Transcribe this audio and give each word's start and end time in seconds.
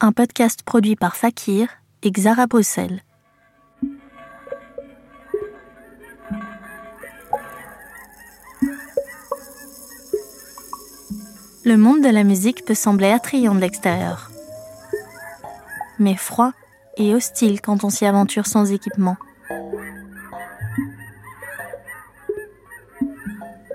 un 0.00 0.12
podcast 0.12 0.62
produit 0.62 0.94
par 0.94 1.16
Fakir 1.16 1.68
et 2.02 2.10
Xara 2.10 2.46
Bruxelles. 2.46 3.02
Le 11.64 11.76
monde 11.76 12.02
de 12.02 12.08
la 12.08 12.24
musique 12.24 12.64
peut 12.64 12.74
sembler 12.74 13.10
attrayant 13.10 13.54
de 13.54 13.60
l'extérieur, 13.60 14.30
mais 15.98 16.14
froid 16.14 16.52
et 16.98 17.14
hostile 17.14 17.60
quand 17.60 17.82
on 17.82 17.90
s'y 17.90 18.04
aventure 18.04 18.46
sans 18.46 18.70
équipement. 18.70 19.16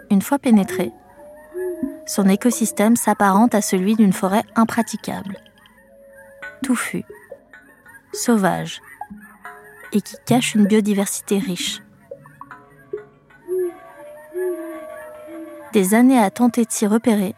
Une 0.10 0.22
fois 0.22 0.40
pénétré, 0.40 0.92
son 2.06 2.30
écosystème 2.30 2.96
s'apparente 2.96 3.56
à 3.56 3.62
celui 3.62 3.96
d'une 3.96 4.14
forêt 4.14 4.44
impraticable, 4.56 5.38
sauvage, 8.14 8.82
et 9.94 10.02
qui 10.02 10.16
cache 10.26 10.56
une 10.56 10.66
biodiversité 10.66 11.38
riche. 11.38 11.82
Des 15.74 15.94
années 15.94 16.20
à 16.20 16.30
tenter 16.30 16.66
de 16.66 16.72
s'y 16.72 16.86
repérer 16.86 17.36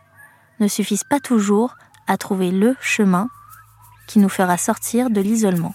ne 0.60 0.68
suffisent 0.68 1.04
pas 1.04 1.20
toujours 1.20 1.76
à 2.08 2.18
trouver 2.18 2.52
le 2.52 2.76
chemin 2.82 3.30
qui 4.08 4.20
nous 4.20 4.30
fera 4.30 4.58
sortir 4.58 5.10
de 5.10 5.22
l'isolement. 5.22 5.74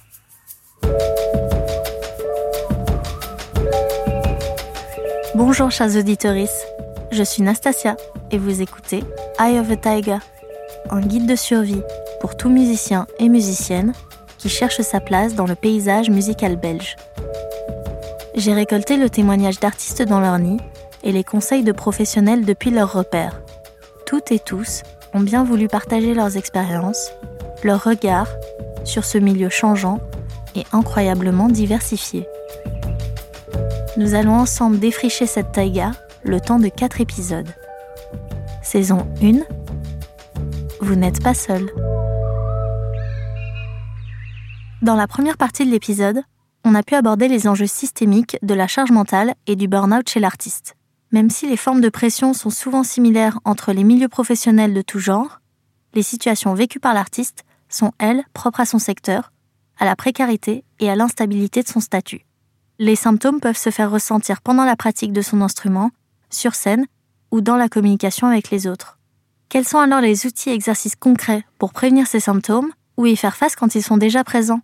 Bonjour 5.34 5.70
chers 5.70 5.96
auditeurs, 5.96 6.46
je 7.12 7.23
suis 7.23 7.43
Nastasia 7.43 7.96
et 8.30 8.38
vous 8.38 8.60
écoutez 8.60 9.04
Eye 9.38 9.59
of 9.60 9.70
a 9.70 9.77
Tiger, 9.77 10.18
un 10.90 11.01
guide 11.01 11.27
de 11.27 11.37
survie 11.37 11.82
pour 12.20 12.36
tout 12.36 12.50
musicien 12.50 13.06
et 13.18 13.28
musicienne 13.28 13.92
qui 14.38 14.48
cherche 14.48 14.80
sa 14.80 15.00
place 15.00 15.34
dans 15.34 15.46
le 15.46 15.54
paysage 15.54 16.10
musical 16.10 16.56
belge. 16.56 16.96
J'ai 18.34 18.52
récolté 18.52 18.96
le 18.96 19.10
témoignage 19.10 19.59
d'artistes 19.60 20.02
dans 20.02 20.20
leur 20.20 20.38
nid 20.38 20.59
et 21.02 21.12
les 21.12 21.24
conseils 21.24 21.65
de 21.65 21.73
professionnels 21.73 22.45
depuis 22.45 22.70
leur 22.70 22.93
repère. 22.93 23.40
Toutes 24.06 24.32
et 24.32 24.38
tous 24.38 24.82
ont 25.15 25.20
bien 25.20 25.45
voulu 25.45 25.68
partager 25.68 26.15
leurs 26.15 26.37
expériences, 26.37 27.10
leurs 27.65 27.82
regards 27.82 28.28
sur 28.84 29.04
ce 29.04 29.18
milieu 29.18 29.48
changeant 29.48 30.00
et 30.54 30.65
incroyablement 30.73 31.48
diversifié. 31.48 32.26
Nous 33.96 34.15
allons 34.15 34.34
ensemble 34.34 34.78
défricher 34.78 35.26
cette 35.26 35.52
taïga 35.52 35.93
le 36.23 36.40
temps 36.40 36.59
de 36.59 36.68
4 36.68 37.00
épisodes. 37.00 37.48
Saison 38.62 39.06
1 39.23 39.40
Vous 40.80 40.95
n'êtes 40.95 41.23
pas 41.23 41.34
seul. 41.34 41.66
Dans 44.80 44.95
la 44.95 45.09
première 45.09 45.37
partie 45.37 45.66
de 45.66 45.73
l'épisode, 45.73 46.23
on 46.65 46.76
a 46.76 46.84
pu 46.84 46.95
aborder 46.95 47.26
les 47.26 47.48
enjeux 47.48 47.66
systémiques 47.66 48.38
de 48.43 48.54
la 48.54 48.68
charge 48.68 48.93
mentale 48.93 49.34
et 49.48 49.57
du 49.57 49.66
burn-out 49.66 50.09
chez 50.09 50.21
l'artiste. 50.21 50.76
Même 51.10 51.30
si 51.30 51.48
les 51.48 51.57
formes 51.57 51.80
de 51.80 51.88
pression 51.88 52.32
sont 52.32 52.51
souvent 52.51 52.84
similaires 52.84 53.40
entre 53.45 53.73
les 53.73 53.82
milieux 53.82 54.09
professionnels 54.09 54.74
de 54.74 54.82
tout 54.82 55.01
genre, 55.01 55.40
les 55.95 56.04
situations 56.04 56.54
vécues 56.54 56.79
par 56.79 56.95
l'artiste 56.95 57.45
sont, 57.68 57.90
elles, 57.99 58.23
propres 58.34 58.60
à 58.60 58.66
son 58.66 58.79
secteur, 58.79 59.32
à 59.79 59.84
la 59.84 59.96
précarité 59.96 60.65
et 60.79 60.88
à 60.88 60.95
l'instabilité 60.95 61.65
de 61.65 61.68
son 61.68 61.80
statut. 61.80 62.24
Les 62.79 62.95
symptômes 62.95 63.40
peuvent 63.40 63.56
se 63.56 63.71
faire 63.71 63.90
ressentir 63.90 64.43
pendant 64.43 64.65
la 64.65 64.76
pratique 64.76 65.12
de 65.12 65.22
son 65.22 65.41
instrument, 65.41 65.91
sur 66.31 66.54
scène 66.54 66.87
ou 67.32 67.41
dans 67.41 67.56
la 67.56 67.69
communication 67.69 68.28
avec 68.28 68.50
les 68.50 68.69
autres. 68.69 68.99
Quels 69.49 69.66
sont 69.66 69.78
alors 69.78 70.00
les 70.00 70.25
outils 70.26 70.50
et 70.50 70.54
exercices 70.54 70.94
concrets 70.94 71.44
pour 71.59 71.72
prévenir 71.72 72.06
ces 72.06 72.21
symptômes? 72.21 72.71
Ou 72.99 73.06
y 73.06 73.16
faire 73.16 73.37
face 73.37 73.56
quand 73.56 73.75
ils 73.75 73.82
sont 73.82 73.97
déjà 73.97 74.25
présents 74.25 74.60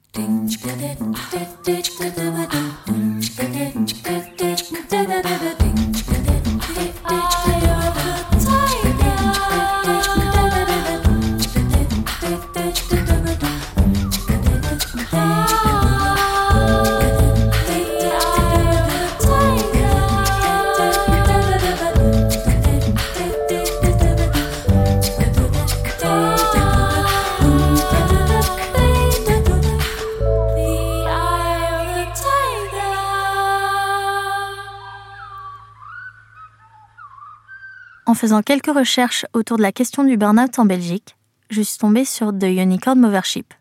faisant 38.24 38.40
quelques 38.40 38.74
recherches 38.74 39.26
autour 39.34 39.58
de 39.58 39.62
la 39.62 39.70
question 39.70 40.02
du 40.02 40.16
burn-out 40.16 40.58
en 40.58 40.64
Belgique, 40.64 41.18
je 41.50 41.60
suis 41.60 41.76
tombée 41.76 42.06
sur 42.06 42.32
The 42.32 42.44
Unicorn 42.44 42.98
Movership. 42.98 43.52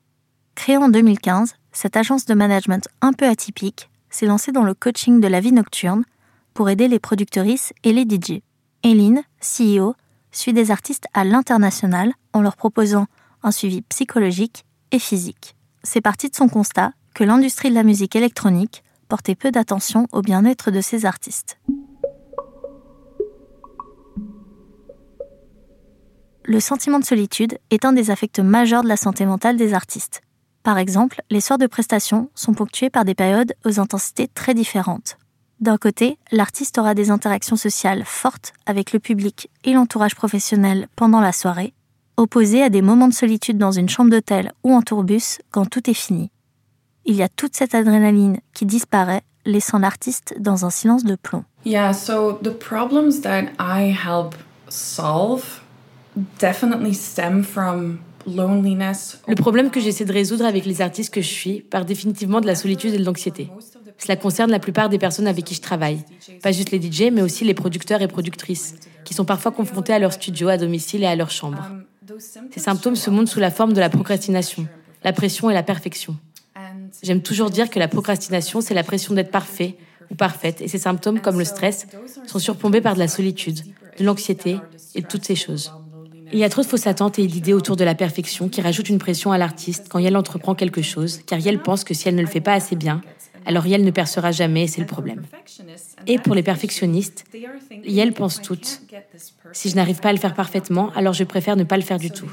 Créée 0.56 0.78
en 0.78 0.88
2015, 0.88 1.56
cette 1.74 1.97
agence 1.97 2.24
de 2.25 2.34
management 2.34 2.88
un 3.02 3.12
peu 3.12 3.28
atypique 3.28 3.90
s'est 4.09 4.25
lancée 4.25 4.53
dans 4.53 4.63
le 4.63 4.73
coaching 4.73 5.19
de 5.19 5.28
la 5.28 5.41
vie 5.41 5.52
nocturne 5.52 6.06
pour 6.53 6.69
aider 6.69 6.88
les 6.88 7.00
productrices 7.00 7.73
et 7.84 7.91
les 7.91 8.03
DJ. 8.03 8.40
Eileen, 8.84 9.23
CEO, 9.41 9.96
suit 10.31 10.53
des 10.53 10.72
artistes 10.72 11.07
à 11.13 11.25
l'international 11.25 12.13
en 12.31 12.40
leur 12.40 12.56
proposant 12.56 13.07
un 13.44 13.52
suivi 13.52 13.81
psychologique 13.81 14.63
et 14.94 15.00
physique. 15.00 15.57
C'est 15.84 16.00
parti 16.00 16.29
de 16.29 16.38
son 16.38 16.47
constat 16.47 16.94
que 17.13 17.25
l'industrie 17.25 17.69
de 17.69 17.75
la 17.75 17.84
musique 17.84 18.16
électronique 18.16 18.81
portait 19.09 19.35
peu 19.35 19.52
d'attention 19.52 20.07
au 20.13 20.22
bien-être 20.22 20.72
de 20.72 20.79
ses 20.79 21.06
artistes. 21.06 21.57
Le 26.46 26.59
sentiment 26.59 27.00
de 27.00 27.06
solitude 27.06 27.58
est 27.70 27.86
un 27.86 27.94
des 27.94 28.12
affects 28.12 28.40
majeurs 28.40 28.84
de 28.84 28.88
la 28.88 28.98
santé 28.98 29.26
mentale 29.26 29.58
des 29.58 29.74
artistes. 29.74 30.22
Par 30.64 30.78
exemple, 30.78 31.22
les 31.30 31.42
soirs 31.42 31.59
de 31.59 31.68
prestation 31.68 32.30
sont 32.36 32.54
ponctués 32.54 32.90
par 32.90 33.06
des 33.06 33.16
périodes 33.16 33.54
aux 33.66 33.80
intensités 33.80 34.28
très 34.28 34.53
différentes. 34.53 35.18
D'un 35.59 35.78
côté, 35.78 36.18
l'artiste 36.32 36.78
aura 36.78 36.94
des 36.94 37.12
interactions 37.12 37.56
sociales 37.56 38.03
fortes 38.06 38.53
avec 38.66 38.92
le 38.92 39.00
public 39.00 39.50
et 39.64 39.74
l'entourage 39.74 40.16
professionnel 40.16 40.88
pendant 40.96 41.22
la 41.22 41.32
soirée, 41.32 41.74
opposés 42.18 42.64
à 42.64 42.70
des 42.70 42.82
moments 42.82 43.08
de 43.08 43.14
solitude 43.14 43.58
dans 43.58 43.72
une 43.72 43.90
chambre 43.90 44.09
d'hôtel 44.09 44.52
ou 44.64 44.74
en 44.74 44.82
tourbus 44.82 45.40
quand 45.52 45.66
tout 45.66 45.90
est 45.90 45.94
fini. 45.94 46.32
Il 47.06 47.16
y 47.16 47.24
a 47.24 47.30
toute 47.30 47.56
cette 47.56 47.76
adrénaline 47.76 48.40
qui 48.53 48.66
disparaît, 48.66 49.24
laissant 49.46 49.80
l'artiste 49.80 50.36
dans 50.40 50.66
un 50.66 50.70
silence 50.70 51.03
de 51.03 51.16
plomb. 51.16 51.44
Yeah, 51.66 51.94
so 51.94 52.40
the 52.42 52.58
problems 52.58 53.22
that 53.22 53.48
I 53.59 53.94
help 53.94 54.36
solve 54.70 55.62
le 59.28 59.35
problème 59.35 59.69
que 59.69 59.79
j'essaie 59.79 60.06
de 60.06 60.13
résoudre 60.13 60.46
avec 60.46 60.66
les 60.66 60.81
artistes 60.81 61.13
que 61.13 61.22
je 61.22 61.28
suis 61.28 61.62
part 61.62 61.85
définitivement 61.85 62.41
de 62.41 62.47
la 62.47 62.56
solitude 62.56 62.94
et 62.94 62.97
de 62.97 63.03
l'anxiété. 63.03 63.50
Cela 63.97 64.16
concerne 64.16 64.52
la 64.52 64.59
plupart 64.59 64.90
des 64.90 64.97
personnes 64.97 65.28
avec 65.28 65.46
qui 65.46 65.56
je 65.56 65.62
travaille. 65.62 66.00
Pas 66.41 66.52
juste 66.52 66.72
les 66.72 66.81
DJ, 66.81 67.12
mais 67.12 67.22
aussi 67.22 67.46
les 67.46 67.53
producteurs 67.53 68.02
et 68.02 68.07
productrices, 68.07 68.75
qui 69.03 69.13
sont 69.13 69.25
parfois 69.25 69.52
confrontés 69.52 69.94
à 69.94 70.00
leur 70.00 70.13
studio, 70.13 70.50
à 70.50 70.57
domicile 70.57 71.03
et 71.03 71.07
à 71.07 71.16
leur 71.16 71.31
chambre. 71.31 71.68
Ces 72.52 72.59
symptômes 72.59 72.96
se 72.96 73.09
montrent 73.09 73.31
sous 73.31 73.40
la 73.40 73.52
forme 73.52 73.73
de 73.73 73.79
la 73.79 73.90
procrastination, 73.90 74.68
la 75.03 75.13
pression 75.13 75.50
et 75.50 75.53
la 75.53 75.63
perfection. 75.63 76.18
J'aime 77.02 77.22
toujours 77.22 77.50
dire 77.50 77.69
que 77.69 77.79
la 77.79 77.88
procrastination, 77.88 78.62
c'est 78.62 78.73
la 78.73 78.84
pression 78.84 79.13
d'être 79.13 79.31
parfait 79.31 79.78
ou 80.12 80.16
parfaite, 80.16 80.62
et 80.62 80.68
ces 80.68 80.78
symptômes, 80.78 81.19
comme 81.19 81.40
le 81.40 81.46
stress, 81.46 81.88
sont 82.25 82.40
surplombés 82.40 82.81
par 82.81 82.94
de 82.94 83.00
la 83.00 83.07
solitude, 83.07 83.62
de 83.97 84.03
l'anxiété 84.03 84.57
et 84.96 85.02
de 85.02 85.07
toutes 85.07 85.25
ces 85.25 85.35
choses. 85.35 85.72
Il 86.34 86.40
y 86.40 86.44
a 86.44 86.50
trop 86.50 86.64
de 86.64 86.68
fausses 86.68 86.88
attentes 86.88 87.20
et 87.20 87.28
d'idées 87.28 87.54
autour 87.54 87.76
de 87.76 87.84
la 87.84 87.94
perfection 87.94 88.50
qui 88.50 88.60
rajoutent 88.60 88.90
une 88.90 88.98
pression 88.98 89.32
à 89.32 89.38
l'artiste 89.38 89.86
quand 89.88 90.00
elle 90.00 90.18
entreprend 90.18 90.56
quelque 90.56 90.82
chose, 90.82 91.20
car 91.28 91.40
elle 91.46 91.62
pense 91.62 91.84
que 91.84 91.94
si 91.94 92.09
elle 92.09 92.16
ne 92.16 92.22
le 92.22 92.28
fait 92.28 92.41
pas 92.41 92.53
assez 92.53 92.76
bien, 92.76 93.02
alors 93.46 93.68
elle 93.68 93.84
ne 93.84 93.91
percera 93.91 94.32
jamais 94.32 94.66
c'est 94.66 94.82
le 94.82 94.88
problème. 94.88 95.22
Et 96.08 96.18
pour 96.18 96.34
les 96.34 96.41
perfectionnistes, 96.41 97.26
elles 97.85 98.14
pensent 98.14 98.41
toutes. 98.41 98.82
Si 99.52 99.70
je 99.70 99.76
n'arrive 99.76 100.00
pas 100.00 100.09
à 100.09 100.14
le 100.14 100.18
faire 100.18 100.34
parfaitement, 100.34 100.91
alors 100.96 101.14
je 101.14 101.24
préfère 101.24 101.56
ne 101.56 101.66
pas 101.66 101.78
le 101.78 101.84
faire 101.84 102.00
du 102.00 102.09
tout. 102.09 102.30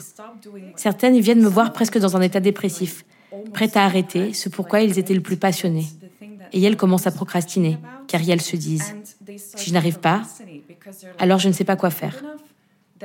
Certaines 0.76 1.20
viennent 1.20 1.42
me 1.42 1.48
voir 1.48 1.72
presque 1.72 1.98
dans 1.98 2.16
un 2.16 2.22
état 2.22 2.40
dépressif, 2.40 3.04
prêtes 3.52 3.76
à 3.76 3.84
arrêter 3.84 4.32
ce 4.32 4.48
pourquoi 4.48 4.80
ils 4.80 4.98
étaient 4.98 5.14
le 5.14 5.20
plus 5.20 5.36
passionnés. 5.36 5.86
Et 6.52 6.62
elles 6.62 6.78
commencent 6.78 7.06
à 7.06 7.12
procrastiner, 7.12 7.76
car 8.08 8.22
elles 8.26 8.40
se 8.40 8.56
disent, 8.56 8.96
si 9.36 9.68
je 9.68 9.74
n'arrive 9.74 9.98
pas, 10.00 10.22
alors 11.18 11.38
je 11.38 11.48
ne 11.48 11.52
sais 11.52 11.64
pas 11.64 11.76
quoi 11.76 11.90
faire. 11.90 12.22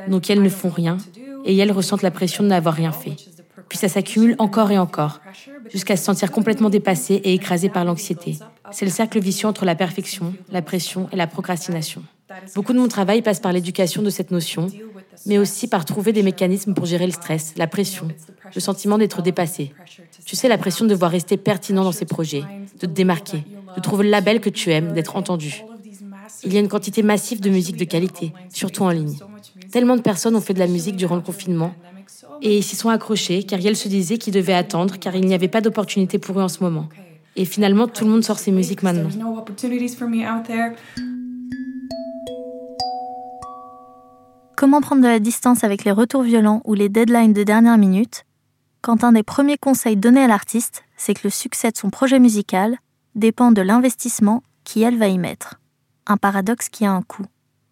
Donc 0.08 0.30
elles 0.30 0.42
ne 0.42 0.50
font 0.50 0.70
rien 0.70 0.98
et 1.46 1.56
elles 1.56 1.72
ressentent 1.72 2.02
la 2.02 2.12
pression 2.12 2.44
de 2.44 2.50
n'avoir 2.50 2.76
rien 2.76 2.92
fait. 2.92 3.16
Puis 3.70 3.78
ça 3.78 3.90
s'accumule 3.90 4.36
encore 4.38 4.72
et 4.72 4.78
encore, 4.78 5.22
jusqu'à 5.72 5.98
se 5.98 6.04
sentir 6.04 6.32
complètement 6.32 6.70
dépassées 6.70 7.16
et 7.16 7.34
écrasées 7.34 7.70
par 7.70 7.86
l'anxiété. 7.86 8.38
C'est 8.72 8.86
le 8.86 8.92
cercle 8.92 9.20
vicieux 9.20 9.48
entre 9.48 9.66
la 9.66 9.76
perfection, 9.76 10.34
la 10.52 10.62
pression 10.62 11.08
et 11.12 11.16
la 11.16 11.28
procrastination. 11.28 12.04
Beaucoup 12.56 12.74
de 12.74 12.80
mon 12.80 12.88
travail 12.88 13.22
passe 13.22 13.40
par 13.40 13.54
l'éducation 13.54 14.02
de 14.02 14.10
cette 14.10 14.32
notion, 14.32 14.68
mais 15.26 15.38
aussi 15.38 15.68
par 15.68 15.86
trouver 15.86 16.12
des 16.12 16.24
mécanismes 16.24 16.74
pour 16.74 16.86
gérer 16.86 17.06
le 17.06 17.12
stress, 17.12 17.54
la 17.56 17.68
pression, 17.68 18.08
le 18.54 18.62
sentiment 18.62 18.98
d'être 18.98 19.22
dépassé. 19.22 19.74
Tu 20.26 20.36
sais, 20.36 20.48
la 20.48 20.58
pression 20.58 20.86
de 20.86 20.90
devoir 20.90 21.12
rester 21.12 21.38
pertinent 21.38 21.84
dans 21.84 21.92
ses 21.92 22.06
projets, 22.06 22.44
de 22.80 22.88
te 22.88 22.92
démarquer, 22.92 23.44
de 23.76 23.82
trouver 23.82 24.06
le 24.06 24.10
label 24.10 24.42
que 24.42 24.50
tu 24.50 24.72
aimes, 24.72 24.94
d'être 24.94 25.16
entendu. 25.16 25.64
Il 26.44 26.54
y 26.54 26.58
a 26.58 26.60
une 26.60 26.68
quantité 26.68 27.04
massive 27.04 27.42
de 27.42 27.50
musique 27.50 27.78
de 27.78 27.86
qualité, 27.86 28.34
surtout 28.50 28.84
en 28.84 28.90
ligne. 28.90 29.18
Tellement 29.76 29.98
de 29.98 30.02
personnes 30.02 30.38
ont 30.38 30.42
fait 30.42 30.54
de 30.54 30.60
la 30.60 30.68
musique 30.68 30.96
durant 30.96 31.18
le 31.18 31.22
confinement 31.22 31.76
et 32.42 32.62
s'y 32.62 32.78
sont 32.78 32.88
accrochés 32.88 33.44
car 33.44 33.60
Yel 33.60 33.76
se 33.76 33.90
disait 33.90 34.18
qu'ils 34.18 34.34
devaient 34.34 34.54
attendre 34.54 34.98
car 34.98 35.14
il 35.18 35.26
n'y 35.26 35.34
avait 35.34 35.50
pas 35.50 35.60
d'opportunité 35.60 36.18
pour 36.18 36.40
eux 36.40 36.44
en 36.44 36.48
ce 36.48 36.64
moment. 36.64 36.88
Et 37.36 37.44
finalement, 37.44 37.86
tout 37.90 38.06
le 38.06 38.12
monde 38.12 38.24
sort 38.24 38.40
ses 38.40 38.54
musiques 38.54 38.84
maintenant. 38.84 39.10
Comment 44.56 44.80
prendre 44.80 45.02
de 45.02 45.08
la 45.08 45.20
distance 45.20 45.66
avec 45.66 45.84
les 45.84 45.92
retours 45.92 46.24
violents 46.24 46.62
ou 46.64 46.74
les 46.74 46.88
deadlines 46.88 47.34
de 47.34 47.44
dernière 47.44 47.78
minute 47.78 48.24
quand 48.82 49.04
un 49.04 49.12
des 49.12 49.24
premiers 49.24 49.58
conseils 49.58 49.98
donnés 49.98 50.24
à 50.24 50.28
l'artiste, 50.28 50.86
c'est 50.96 51.16
que 51.16 51.26
le 51.26 51.30
succès 51.30 51.72
de 51.72 51.76
son 51.76 51.90
projet 51.90 52.20
musical 52.20 52.78
dépend 53.16 53.52
de 53.52 53.62
l'investissement 53.62 54.42
qu'elle 54.64 54.98
va 54.98 55.10
y 55.10 55.18
mettre? 55.18 55.60
Un 56.08 56.16
paradoxe 56.16 56.70
qui 56.70 56.86
a 56.86 56.92
un 56.94 57.02
coût. 57.02 57.26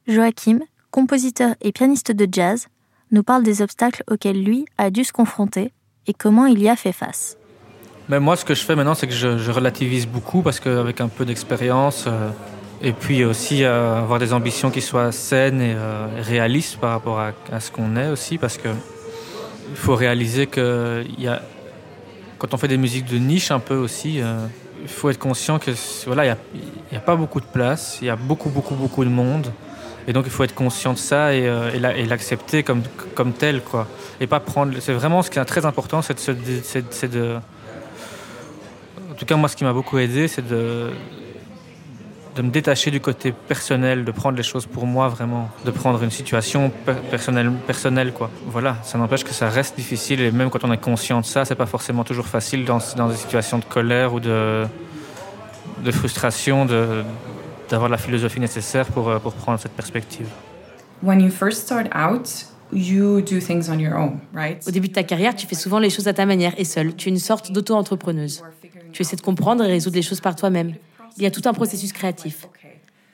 Joachim, 0.06 0.60
compositeur 0.94 1.56
et 1.60 1.72
pianiste 1.72 2.12
de 2.12 2.28
jazz, 2.32 2.68
nous 3.12 3.24
parle 3.24 3.42
des 3.42 3.64
obstacles 3.64 4.04
auxquels 4.12 4.42
lui 4.42 4.66
a 4.78 4.92
dû 4.92 5.04
se 5.04 5.12
confronter 5.12 5.74
et 6.06 6.14
comment 6.14 6.46
il 6.46 6.62
y 6.62 6.70
a 6.70 6.76
fait 6.76 6.92
face. 6.92 7.36
Mais 8.10 8.20
moi, 8.20 8.36
ce 8.36 8.46
que 8.46 8.54
je 8.54 8.64
fais 8.64 8.76
maintenant, 8.76 8.94
c'est 8.94 9.08
que 9.08 9.14
je, 9.14 9.50
relativise 9.50 10.06
beaucoup 10.06 10.44
parce 10.44 10.60
qu'avec 10.60 11.02
un 11.02 11.08
peu 11.08 11.26
d'expérience, 11.26 12.06
euh, 12.06 12.30
et 12.84 12.92
puis 12.92 13.26
aussi 13.26 13.64
euh, 13.64 13.98
avoir 13.98 14.20
des 14.20 14.34
ambitions 14.34 14.70
qui 14.70 14.82
soient 14.82 15.12
saines 15.12 15.62
et 15.62 15.74
euh, 15.76 16.06
réalistes 16.22 16.78
par 16.78 16.92
rapport 16.92 17.20
à, 17.20 17.60
ce 17.60 17.72
qu'on 17.72 17.96
est 17.96 18.10
aussi, 18.10 18.38
parce 18.38 18.60
que 18.60 18.70
il 19.72 19.78
faut 19.78 19.96
réaliser 19.96 20.46
que 20.46 21.04
a, 21.28 21.42
quand 22.38 22.54
on 22.54 22.58
fait 22.58 22.68
des 22.68 22.78
musiques 22.78 23.06
de 23.06 23.18
niche 23.18 23.50
un 23.50 23.60
peu 23.60 23.76
aussi, 23.76 24.22
il 24.82 24.88
faut 24.88 25.10
être 25.10 25.18
conscient 25.18 25.58
que 25.58 25.72
voilà, 26.06 26.26
il 26.26 26.62
n'y 26.92 26.98
a, 26.98 27.02
pas 27.02 27.16
beaucoup 27.16 27.40
de 27.40 27.46
place, 27.46 27.98
il 28.02 28.08
y 28.08 28.12
a 28.12 28.16
beaucoup, 28.16 28.50
beaucoup, 28.50 28.76
beaucoup 28.76 29.04
de 29.04 29.10
monde. 29.10 29.52
Et 30.08 30.14
donc 30.14 30.26
il 30.26 30.32
faut 30.32 30.44
être 30.44 30.56
conscient 30.56 30.94
de 30.94 30.98
ça 30.98 31.34
et, 31.34 31.44
et 31.74 32.06
l'accepter 32.06 32.64
comme, 32.64 32.84
comme 33.16 33.34
tel. 33.34 33.62
Quoi. 33.62 33.88
Et 34.20 34.28
pas 34.28 34.40
prendre. 34.40 34.74
C'est 34.80 34.94
vraiment 34.94 35.22
ce 35.22 35.30
qui 35.30 35.40
est 35.40 35.46
très 35.46 35.66
important, 35.66 36.02
c'est 36.02 36.30
de, 36.30 37.08
de 37.08 37.40
en 39.14 39.16
tout 39.16 39.26
cas, 39.26 39.36
moi, 39.36 39.48
ce 39.48 39.56
qui 39.56 39.64
m'a 39.64 39.74
beaucoup 39.74 40.00
aidé, 40.00 40.28
c'est 40.28 40.48
de, 40.48 40.90
de 42.36 42.42
me 42.42 42.50
détacher 42.50 42.90
du 42.90 43.00
côté 43.00 43.32
personnel, 43.32 44.06
de 44.06 44.12
prendre 44.12 44.36
les 44.36 44.44
choses 44.44 44.66
pour 44.66 44.88
moi 44.88 45.08
vraiment, 45.08 45.52
de 45.66 45.70
prendre 45.70 46.02
une 46.02 46.10
situation 46.10 46.72
personnelle, 47.12 47.52
personnelle 47.68 48.12
quoi. 48.12 48.32
Voilà, 48.48 48.78
ça 48.82 48.98
n'empêche 48.98 49.24
que 49.24 49.34
ça 49.34 49.50
reste 49.50 49.76
difficile 49.76 50.20
et 50.22 50.32
même 50.32 50.50
quand 50.50 50.64
on 50.64 50.72
est 50.72 50.82
conscient 50.82 51.22
de 51.22 51.26
ça, 51.26 51.46
c'est 51.46 51.54
pas 51.54 51.68
forcément 51.68 52.04
toujours 52.04 52.26
facile 52.26 52.66
dans, 52.66 52.80
dans 52.98 53.08
des 53.08 53.16
situations 53.16 53.60
de 53.60 53.66
colère 53.66 54.16
ou 54.16 54.20
de, 54.20 54.66
de 55.84 55.92
frustration 55.92 56.66
d'avoir 57.74 57.90
la 57.90 57.98
philosophie 57.98 58.40
nécessaire 58.40 58.86
pour, 58.86 59.10
euh, 59.10 59.18
pour 59.18 59.34
prendre 59.34 59.60
cette 59.60 59.72
perspective. 59.72 60.28
When 61.02 61.20
you 61.20 61.30
first 61.30 61.64
start 61.64 61.88
out, 61.96 62.46
You 62.76 63.22
do 63.22 63.40
things 63.40 63.70
on 63.70 63.78
your 63.78 63.96
own, 63.96 64.20
right? 64.34 64.68
Au 64.68 64.72
début 64.72 64.88
de 64.88 64.94
ta 64.94 65.04
carrière, 65.04 65.36
tu 65.36 65.46
fais 65.46 65.54
souvent 65.54 65.78
les 65.78 65.92
choses 65.92 66.08
à 66.08 66.14
ta 66.14 66.26
manière 66.26 66.54
et 66.58 66.64
seule. 66.64 66.96
Tu 66.96 67.10
es 67.10 67.12
une 67.12 67.20
sorte 67.20 67.52
d'auto-entrepreneuse. 67.52 68.44
Tu 68.92 69.04
essaies 69.04 69.16
de 69.16 69.22
comprendre 69.22 69.64
et 69.64 69.68
résoudre 69.68 69.96
les 69.96 70.02
choses 70.02 70.22
par 70.22 70.36
toi-même. 70.36 70.74
Il 71.18 71.22
y 71.22 71.28
a 71.28 71.30
tout 71.30 71.44
un 71.46 71.54
processus 71.54 71.94
créatif. 71.94 72.48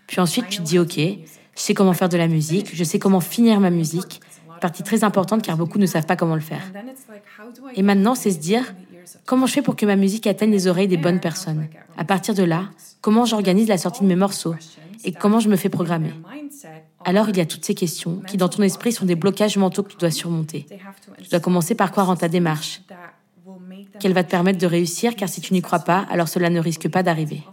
Puis 0.08 0.22
ensuite, 0.22 0.48
tu 0.48 0.60
te 0.60 0.64
dis, 0.64 0.80
OK, 0.80 0.98
je 0.98 1.18
sais 1.56 1.74
comment 1.74 1.92
faire 1.92 2.08
de 2.08 2.16
la 2.16 2.30
musique, 2.30 2.74
je 2.74 2.84
sais 2.86 3.00
comment 3.00 3.20
finir 3.20 3.60
ma 3.60 3.70
musique. 3.70 4.22
Partie 4.62 4.84
très 4.84 5.04
importante 5.04 5.42
car 5.42 5.58
beaucoup 5.58 5.78
ne 5.78 5.86
savent 5.86 6.06
pas 6.06 6.16
comment 6.16 6.36
le 6.36 6.42
faire. 6.42 6.64
Et 7.76 7.82
maintenant, 7.82 8.16
c'est 8.16 8.32
se 8.32 8.40
dire, 8.40 8.64
comment 9.26 9.46
je 9.46 9.54
fais 9.54 9.62
pour 9.62 9.76
que 9.76 9.86
ma 9.86 9.96
musique 9.96 10.28
atteigne 10.28 10.52
les 10.52 10.68
oreilles 10.68 10.88
des 10.88 10.98
bonnes 10.98 11.20
personnes? 11.20 11.68
À 11.98 12.06
partir 12.06 12.34
de 12.34 12.44
là, 12.44 12.70
comment 13.02 13.26
j'organise 13.26 13.68
la 13.68 13.78
sortie 13.78 14.02
de 14.02 14.08
mes 14.08 14.16
morceaux 14.16 14.56
Et 15.04 15.12
comment 15.12 15.40
je 15.40 15.50
me 15.50 15.56
fais 15.56 15.70
programmer? 15.70 16.12
Alors, 17.06 17.30
il 17.30 17.38
y 17.38 17.42
a 17.42 17.46
toutes 17.46 17.64
ces 17.64 17.76
questions 17.76 18.22
qui, 18.28 18.38
dans 18.38 18.50
ton 18.50 18.64
esprit, 18.64 18.92
sont 18.92 19.06
des 19.06 19.16
blocages 19.16 19.58
mentaux 19.58 19.84
que 19.84 19.92
tu 19.92 19.98
dois 19.98 20.12
surmonter. 20.12 20.66
Tu 21.22 21.30
dois 21.30 21.40
commencer 21.40 21.76
par 21.76 21.92
croire 21.92 22.10
en 22.10 22.16
ta 22.16 22.28
démarche, 22.28 22.82
qu'elle 24.00 24.14
va 24.14 24.24
te 24.24 24.32
permettre 24.32 24.60
de 24.60 24.68
réussir, 24.68 25.16
car 25.16 25.30
si 25.30 25.42
tu 25.42 25.54
n'y 25.54 25.62
crois 25.62 25.80
pas, 25.80 26.06
alors 26.10 26.28
cela 26.28 26.50
ne 26.50 26.60
risque 26.60 26.90
pas 26.90 27.04
d'arriver. 27.04 27.44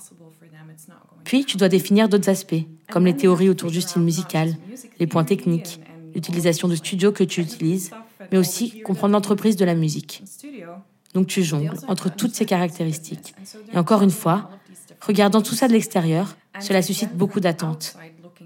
Puis, 1.25 1.45
tu 1.45 1.57
dois 1.57 1.69
définir 1.69 2.09
d'autres 2.09 2.29
aspects, 2.29 2.55
comme 2.91 3.05
les 3.05 3.17
théories 3.17 3.49
autour 3.49 3.71
du 3.71 3.81
style 3.81 4.03
musical, 4.03 4.55
les 4.99 5.07
points 5.07 5.25
techniques, 5.25 5.81
l'utilisation 6.15 6.69
de 6.69 6.75
studio 6.75 7.13
que 7.13 7.25
tu 7.25 7.41
utilises, 7.41 7.91
mais 8.33 8.39
aussi 8.39 8.81
comprendre 8.83 9.13
l'entreprise 9.13 9.57
de 9.57 9.65
la 9.65 9.75
musique. 9.75 10.23
Donc 11.17 11.29
tu 11.29 11.43
jongles 11.43 11.73
entre 11.89 12.15
toutes 12.15 12.35
ces 12.35 12.45
caractéristiques. 12.45 13.35
Et 13.73 13.79
encore 13.79 14.03
une 14.03 14.11
fois, 14.11 14.51
regardant 15.01 15.41
tout 15.41 15.55
ça 15.55 15.67
de 15.67 15.73
l'extérieur, 15.73 16.37
cela 16.61 16.83
suscite 16.83 17.17
beaucoup 17.17 17.41
d'attentes. 17.41 17.97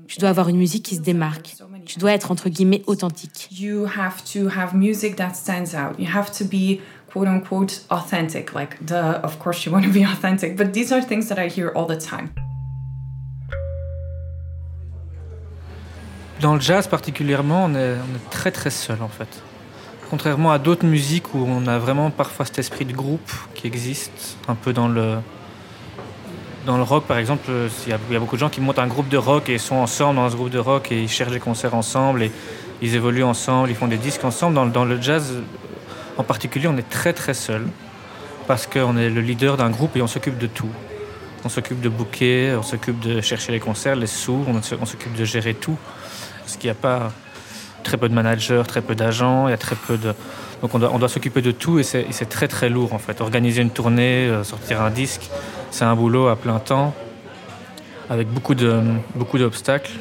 Tu 0.07 0.21
dois 0.21 0.29
avoir 0.29 0.49
une 0.49 0.57
musique 0.57 0.85
qui 0.85 0.95
se 0.95 1.01
démarque. 1.01 1.57
Tu 1.85 1.99
dois 1.99 2.13
être 2.13 2.31
entre 2.31 2.49
guillemets 2.49 2.85
authentique. 2.87 3.49
You 3.51 3.87
have 3.87 4.23
to 4.33 4.47
have 4.57 4.73
music 4.73 5.17
that 5.17 5.35
stands 5.35 5.75
out. 5.75 5.99
You 5.99 6.07
have 6.15 6.31
to 6.39 6.45
be 6.45 6.79
quote 7.13 7.27
unquote 7.27 7.83
authentic. 7.91 8.55
Like, 8.55 8.81
duh, 8.85 9.19
of 9.25 9.41
course 9.41 9.65
you 9.65 9.73
want 9.73 9.83
to 9.83 9.91
be 9.91 10.07
authentic. 10.13 10.57
But 10.57 10.73
these 10.73 10.93
are 10.93 11.03
things 11.03 11.27
that 11.27 11.45
I 11.45 11.49
hear 11.49 11.73
all 11.75 11.89
the 11.89 11.99
time. 11.99 12.29
Dans 16.41 16.55
le 16.55 16.61
jazz 16.61 16.87
particulièrement, 16.87 17.65
on 17.65 17.75
est, 17.75 17.95
on 17.95 18.15
est 18.15 18.31
très 18.31 18.53
très 18.53 18.71
seul 18.71 19.03
en 19.03 19.09
fait. 19.09 19.43
Contrairement 20.11 20.51
à 20.51 20.59
d'autres 20.59 20.85
musiques 20.85 21.35
où 21.35 21.39
on 21.39 21.69
a 21.69 21.79
vraiment 21.79 22.11
parfois 22.11 22.45
cet 22.45 22.59
esprit 22.59 22.85
de 22.85 22.93
groupe 22.93 23.31
qui 23.55 23.69
existe 23.69 24.39
un 24.49 24.57
peu 24.57 24.73
dans 24.73 24.89
le, 24.89 25.19
dans 26.67 26.77
le 26.77 26.83
rock, 26.83 27.05
par 27.05 27.19
exemple, 27.19 27.49
il 27.87 27.91
y, 27.91 27.93
a 27.93 28.19
beaucoup 28.19 28.35
de 28.35 28.41
gens 28.41 28.49
qui 28.49 28.61
montent 28.61 28.81
un 28.81 28.89
groupe 28.89 29.09
de 29.09 29.17
rock 29.17 29.49
et 29.49 29.59
sont 29.59 29.77
ensemble 29.77 30.17
dans 30.17 30.29
ce 30.29 30.35
groupe 30.35 30.51
de 30.51 30.59
rock 30.59 30.91
et 30.91 31.01
ils 31.01 31.09
cherchent 31.09 31.31
des 31.31 31.39
concerts 31.39 31.77
ensemble 31.77 32.25
et 32.25 32.33
ils 32.83 32.97
évoluent 32.97 33.23
ensemble, 33.23 33.71
ils 33.71 33.77
font 33.77 33.87
des 33.87 33.99
disques 33.99 34.25
ensemble. 34.25 34.57
Dans, 34.57 34.67
dans 34.67 34.85
le 34.85 35.01
jazz, 35.01 35.33
en 36.17 36.25
particulier, 36.25 36.67
on 36.67 36.77
est 36.77 36.91
très 36.91 37.13
très 37.13 37.35
seul 37.35 37.69
parce 38.49 38.67
qu'on 38.67 38.97
est 38.97 39.11
le 39.11 39.21
leader 39.21 39.57
d'un 39.57 39.71
groupe 39.71 39.97
et 39.97 40.03
on 40.03 40.09
s'occupe 40.09 40.39
de 40.39 40.49
tout. 40.49 40.73
On 41.45 41.49
s'occupe 41.49 41.81
de 41.81 41.89
booker, 41.89 42.57
on 42.59 42.65
s'occupe 42.65 42.99
de 42.99 43.21
chercher 43.21 43.53
les 43.53 43.61
concerts, 43.61 43.95
les 43.95 44.09
sous, 44.09 44.45
on 44.49 44.87
s'occupe 44.87 45.15
de 45.15 45.25
gérer 45.25 45.55
tout. 45.55 45.79
Parce 46.41 46.57
qu'il 46.57 46.67
n'y 46.67 46.73
a 46.73 46.75
pas 46.75 47.13
très 47.83 47.97
peu 47.97 48.09
de 48.09 48.15
managers, 48.15 48.63
très 48.67 48.81
peu 48.81 48.95
d'agents, 48.95 49.49
il 49.49 49.51
y 49.51 49.55
a 49.55 49.59
très 49.59 49.77
peu 49.77 49.97
de... 49.97 50.15
Donc 50.63 50.75
on 50.75 50.79
doit, 50.79 50.91
on 50.93 50.99
doit 50.99 51.09
s'occuper 51.09 51.43
de 51.43 51.53
tout 51.53 51.79
et 51.79 51.83
c'est 51.83 52.29
très 52.29 52.49
très 52.49 52.69
lourd 52.69 52.93
en 52.93 52.99
fait. 52.99 53.21
Organiser 53.21 53.63
une 53.63 53.71
tournée, 53.71 54.27
euh, 54.27 54.45
sortir 54.45 54.83
un 54.83 54.91
disque, 54.91 55.31
c'est 55.71 55.85
un 55.85 55.97
boulot 55.97 56.29
à 56.29 56.37
plein 56.37 56.59
temps, 56.59 56.95
avec 58.11 58.29
beaucoup 58.29 58.55
de 58.55 58.81
beaucoup 59.15 59.39
d'obstacles. 59.39 59.93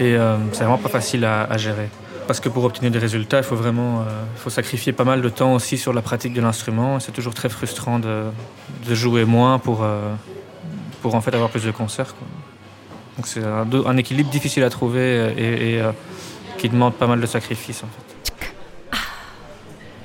Et 0.00 0.16
euh, 0.16 0.36
c'est 0.52 0.64
vraiment 0.64 0.78
pas 0.78 0.88
facile 0.88 1.24
à, 1.24 1.56
gérer. 1.56 1.88
Parce 2.26 2.40
que 2.40 2.48
pour 2.48 2.64
obtenir 2.64 2.90
des 2.90 2.98
résultats, 2.98 3.38
il 3.38 3.44
faut 3.44 3.56
vraiment 3.56 4.00
euh, 4.00 4.04
faut 4.36 4.50
sacrifier 4.50 4.92
pas 4.92 5.04
mal 5.04 5.22
de 5.22 5.28
temps 5.28 5.54
aussi 5.54 5.78
sur 5.78 5.92
la 5.92 6.02
pratique 6.02 6.34
de 6.34 6.40
l'instrument. 6.40 6.98
C'est 6.98 7.12
toujours 7.12 7.34
très 7.34 7.48
frustrant 7.48 7.98
de, 8.00 8.24
de 8.86 8.94
jouer 8.94 9.24
moins 9.24 9.58
pour, 9.58 9.86
pour 11.00 11.14
en 11.14 11.20
fait 11.20 11.34
avoir 11.34 11.50
plus 11.50 11.64
de 11.64 11.70
concerts. 11.70 12.14
Donc 13.16 13.26
c'est 13.26 13.42
un, 13.42 13.96
équilibre 13.96 14.28
difficile 14.30 14.64
à 14.64 14.68
trouver 14.68 15.32
et, 15.38 15.80
qui 16.56 16.68
demande 16.68 16.94
pas 16.94 17.06
mal 17.06 17.20
de 17.20 17.26
sacrifices 17.26 17.82
en 17.82 17.86
fait. 17.86 18.16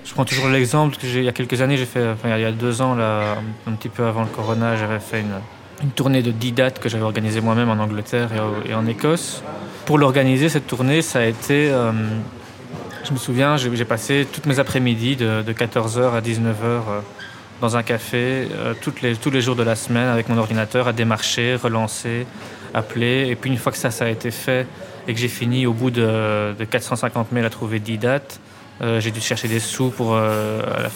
Je 0.05 0.13
prends 0.13 0.25
toujours 0.25 0.49
l'exemple 0.49 0.97
que 0.97 1.07
il 1.07 1.23
y 1.23 1.29
a 1.29 1.31
quelques 1.31 1.61
années, 1.61 1.77
j'ai 1.77 1.85
fait, 1.85 2.05
enfin, 2.09 2.35
il 2.35 2.41
y 2.41 2.45
a 2.45 2.51
deux 2.51 2.81
ans, 2.81 2.95
là, 2.95 3.37
un 3.65 3.71
petit 3.71 3.87
peu 3.87 4.05
avant 4.05 4.23
le 4.23 4.27
corona, 4.27 4.75
j'avais 4.75 4.99
fait 4.99 5.21
une, 5.21 5.39
une 5.83 5.91
tournée 5.91 6.21
de 6.21 6.31
10 6.31 6.51
dates 6.51 6.79
que 6.79 6.89
j'avais 6.89 7.03
organisée 7.03 7.41
moi-même 7.41 7.69
en 7.69 7.79
Angleterre 7.81 8.29
et, 8.67 8.73
en 8.73 8.85
Écosse. 8.87 9.41
Pour 9.85 9.97
l'organiser, 9.97 10.49
cette 10.49 10.67
tournée, 10.67 11.01
ça 11.01 11.19
a 11.19 11.23
été. 11.23 11.71
Euh, 11.71 11.91
je 13.03 13.13
me 13.13 13.17
souviens, 13.17 13.57
j'ai 13.57 13.85
passé 13.85 14.27
toutes 14.31 14.45
mes 14.45 14.59
après-midi 14.59 15.15
de, 15.15 15.43
14h 15.47 16.13
à 16.13 16.21
19h 16.21 16.63
euh, 16.63 16.99
dans 17.59 17.77
un 17.77 17.83
café 17.83 18.47
euh, 18.51 18.73
les, 19.01 19.15
tous 19.15 19.31
les 19.31 19.41
jours 19.41 19.55
de 19.55 19.63
la 19.63 19.75
semaine 19.75 20.07
avec 20.07 20.29
mon 20.29 20.37
ordinateur 20.37 20.87
à 20.87 20.93
démarcher, 20.93 21.55
relancer, 21.55 22.27
appeler. 22.73 23.27
Et 23.29 23.35
puis 23.35 23.49
une 23.49 23.57
fois 23.57 23.71
que 23.71 23.77
ça, 23.77 23.91
ça 23.91 24.05
a 24.05 24.09
été 24.09 24.29
fait 24.29 24.67
et 25.07 25.13
que 25.13 25.19
j'ai 25.19 25.27
fini 25.27 25.65
au 25.65 25.73
bout 25.73 25.91
de, 25.91 26.53
de 26.57 26.65
450 26.65 27.31
mails 27.31 27.45
à 27.45 27.49
trouver 27.49 27.79
10 27.79 27.97
dates, 27.97 28.39
euh, 28.81 28.99
j'ai 28.99 29.11
dû 29.11 29.21
chercher 29.21 29.47
des 29.47 29.59
sous 29.59 29.91
pour, 29.91 30.15
euh, 30.15 30.61
à, 30.75 30.81
la 30.81 30.89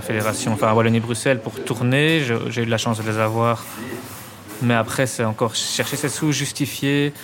fédération, 0.00 0.52
enfin 0.52 0.68
à 0.68 0.74
Wallonie-Bruxelles 0.74 1.40
pour 1.40 1.54
tourner. 1.64 2.20
J'ai 2.50 2.62
eu 2.62 2.66
de 2.66 2.70
la 2.70 2.76
chance 2.76 2.98
de 2.98 3.10
les 3.10 3.18
avoir. 3.18 3.64
Mais 4.60 4.74
après, 4.74 5.06
c'est 5.06 5.24
encore 5.24 5.54
chercher 5.54 5.96
ces 5.96 6.10
sous, 6.10 6.32
justifier, 6.32 7.14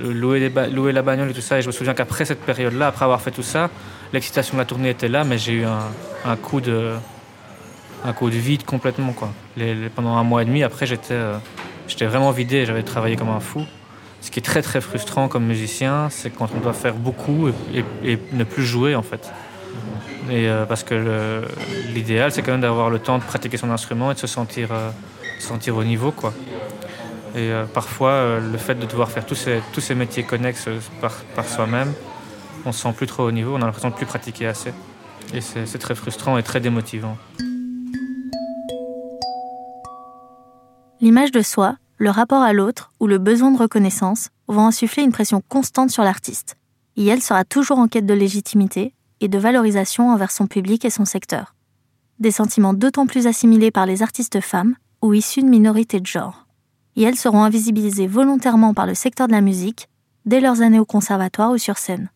louer, 0.00 0.50
la 0.50 1.02
bagnole 1.02 1.30
et 1.30 1.34
tout 1.34 1.40
ça. 1.40 1.58
Et 1.58 1.62
je 1.62 1.66
me 1.66 1.72
souviens 1.72 1.94
qu'après 1.94 2.26
cette 2.26 2.42
période-là, 2.42 2.88
après 2.88 3.04
avoir 3.04 3.22
fait 3.22 3.30
tout 3.30 3.42
ça, 3.42 3.70
l'excitation 4.12 4.54
de 4.54 4.58
la 4.58 4.66
tournée 4.66 4.90
était 4.90 5.08
là, 5.08 5.24
mais 5.24 5.38
j'ai 5.38 5.52
eu 5.52 5.64
un, 5.64 6.36
coup 6.36 6.60
de, 6.60 6.92
un 8.04 8.12
coup 8.12 8.28
de 8.28 8.36
vide 8.36 8.64
complètement. 8.64 9.14
Pendant 9.94 10.16
un 10.16 10.24
mois 10.24 10.42
et 10.42 10.44
demi, 10.44 10.62
après, 10.62 10.86
euh, 11.10 11.38
j'étais 11.88 12.06
vraiment 12.06 12.32
vidé. 12.32 12.66
J'avais 12.66 12.82
travaillé 12.82 13.16
comme 13.16 13.30
un 13.30 13.40
fou. 13.40 13.64
Ce 14.22 14.30
qui 14.30 14.38
est 14.38 14.42
très 14.42 14.62
très 14.62 14.80
frustrant 14.80 15.28
comme 15.28 15.44
musicien, 15.44 16.08
c'est 16.08 16.30
quand 16.30 16.48
on 16.56 16.60
doit 16.60 16.72
faire 16.72 16.94
beaucoup 16.94 17.48
et, 17.74 18.18
ne 18.32 18.44
plus 18.44 18.64
jouer 18.64 18.94
en 18.94 19.02
fait. 19.02 19.30
Et, 20.30 20.48
euh, 20.48 20.64
parce 20.64 20.84
que 20.84 21.42
l'idéal, 21.92 22.30
c'est 22.30 22.42
quand 22.42 22.52
même 22.52 22.60
d'avoir 22.60 22.88
le 22.88 23.00
temps 23.00 23.18
de 23.18 23.24
pratiquer 23.24 23.56
son 23.56 23.70
instrument 23.70 24.12
et 24.12 24.14
de 24.14 24.20
se 24.20 24.28
sentir, 24.28 24.68
euh, 24.70 24.90
sentir 25.40 25.76
au 25.76 25.82
niveau. 25.82 26.12
Quoi. 26.12 26.32
Et 27.34 27.50
euh, 27.50 27.64
parfois, 27.64 28.38
le 28.38 28.58
fait 28.58 28.76
de 28.76 28.86
devoir 28.86 29.10
faire 29.10 29.26
tous 29.26 29.34
ces, 29.34 29.60
tous 29.72 29.80
ces 29.80 29.96
métiers 29.96 30.22
connexes 30.22 30.68
par, 31.00 31.12
par 31.34 31.44
soi-même, 31.44 31.92
on 32.64 32.70
se 32.70 32.80
sent 32.80 32.92
plus 32.96 33.08
trop 33.08 33.24
au 33.24 33.32
niveau, 33.32 33.54
on 33.54 33.62
a 33.62 33.66
l'impression 33.66 33.90
de 33.90 33.94
plus 33.94 34.06
pratiquer 34.06 34.46
assez. 34.46 34.72
Et 35.34 35.40
c'est 35.40 35.78
très 35.78 35.96
frustrant 35.96 36.38
et 36.38 36.44
très 36.44 36.60
démotivant. 36.60 37.16
L'image 41.00 41.32
de 41.32 41.42
soi, 41.42 41.76
le 42.02 42.10
rapport 42.10 42.42
à 42.42 42.52
l'autre 42.52 42.90
ou 42.98 43.06
le 43.06 43.18
besoin 43.18 43.52
de 43.52 43.58
reconnaissance 43.58 44.30
vont 44.48 44.66
insuffler 44.66 45.04
une 45.04 45.12
pression 45.12 45.40
constante 45.48 45.90
sur 45.90 46.02
l'artiste. 46.02 46.56
Et 46.96 47.06
elle 47.06 47.22
sera 47.22 47.44
toujours 47.44 47.78
en 47.78 47.86
quête 47.86 48.06
de 48.06 48.12
légitimité 48.12 48.92
et 49.20 49.28
de 49.28 49.38
valorisation 49.38 50.10
envers 50.10 50.32
son 50.32 50.48
public 50.48 50.84
et 50.84 50.90
son 50.90 51.04
secteur. 51.04 51.54
Des 52.18 52.32
sentiments 52.32 52.74
d'autant 52.74 53.06
plus 53.06 53.28
assimilés 53.28 53.70
par 53.70 53.86
les 53.86 54.02
artistes 54.02 54.40
femmes 54.40 54.74
ou 55.00 55.14
issus 55.14 55.42
de 55.42 55.48
minorités 55.48 56.00
de 56.00 56.06
genre. 56.06 56.48
Et 56.96 57.04
elles 57.04 57.14
seront 57.14 57.44
invisibilisées 57.44 58.08
volontairement 58.08 58.74
par 58.74 58.86
le 58.86 58.94
secteur 58.94 59.28
de 59.28 59.32
la 59.32 59.40
musique 59.40 59.88
dès 60.26 60.40
leurs 60.40 60.60
années 60.60 60.80
au 60.80 60.84
conservatoire 60.84 61.52
ou 61.52 61.58
sur 61.58 61.78
scène. 61.78 62.10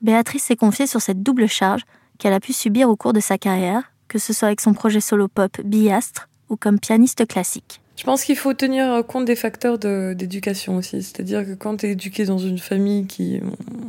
Béatrice 0.00 0.42
s'est 0.42 0.56
confiée 0.56 0.88
sur 0.88 1.00
cette 1.00 1.22
double 1.22 1.46
charge 1.46 1.82
qu'elle 2.18 2.34
a 2.34 2.40
pu 2.40 2.52
subir 2.52 2.90
au 2.90 2.96
cours 2.96 3.12
de 3.12 3.20
sa 3.20 3.38
carrière, 3.38 3.92
que 4.08 4.18
ce 4.18 4.32
soit 4.32 4.48
avec 4.48 4.60
son 4.60 4.74
projet 4.74 5.00
solo 5.00 5.28
pop 5.28 5.60
Biastre 5.60 6.28
ou 6.48 6.56
comme 6.56 6.80
pianiste 6.80 7.24
classique. 7.28 7.80
Je 7.98 8.04
pense 8.04 8.22
qu'il 8.22 8.36
faut 8.36 8.54
tenir 8.54 9.04
compte 9.08 9.24
des 9.24 9.34
facteurs 9.34 9.76
d'éducation 9.76 10.76
aussi. 10.76 11.02
C'est-à-dire 11.02 11.44
que 11.44 11.54
quand 11.54 11.78
tu 11.78 11.86
es 11.86 11.90
éduqué 11.90 12.24
dans 12.24 12.38
une 12.38 12.58
famille 12.58 13.08
qui, 13.08 13.40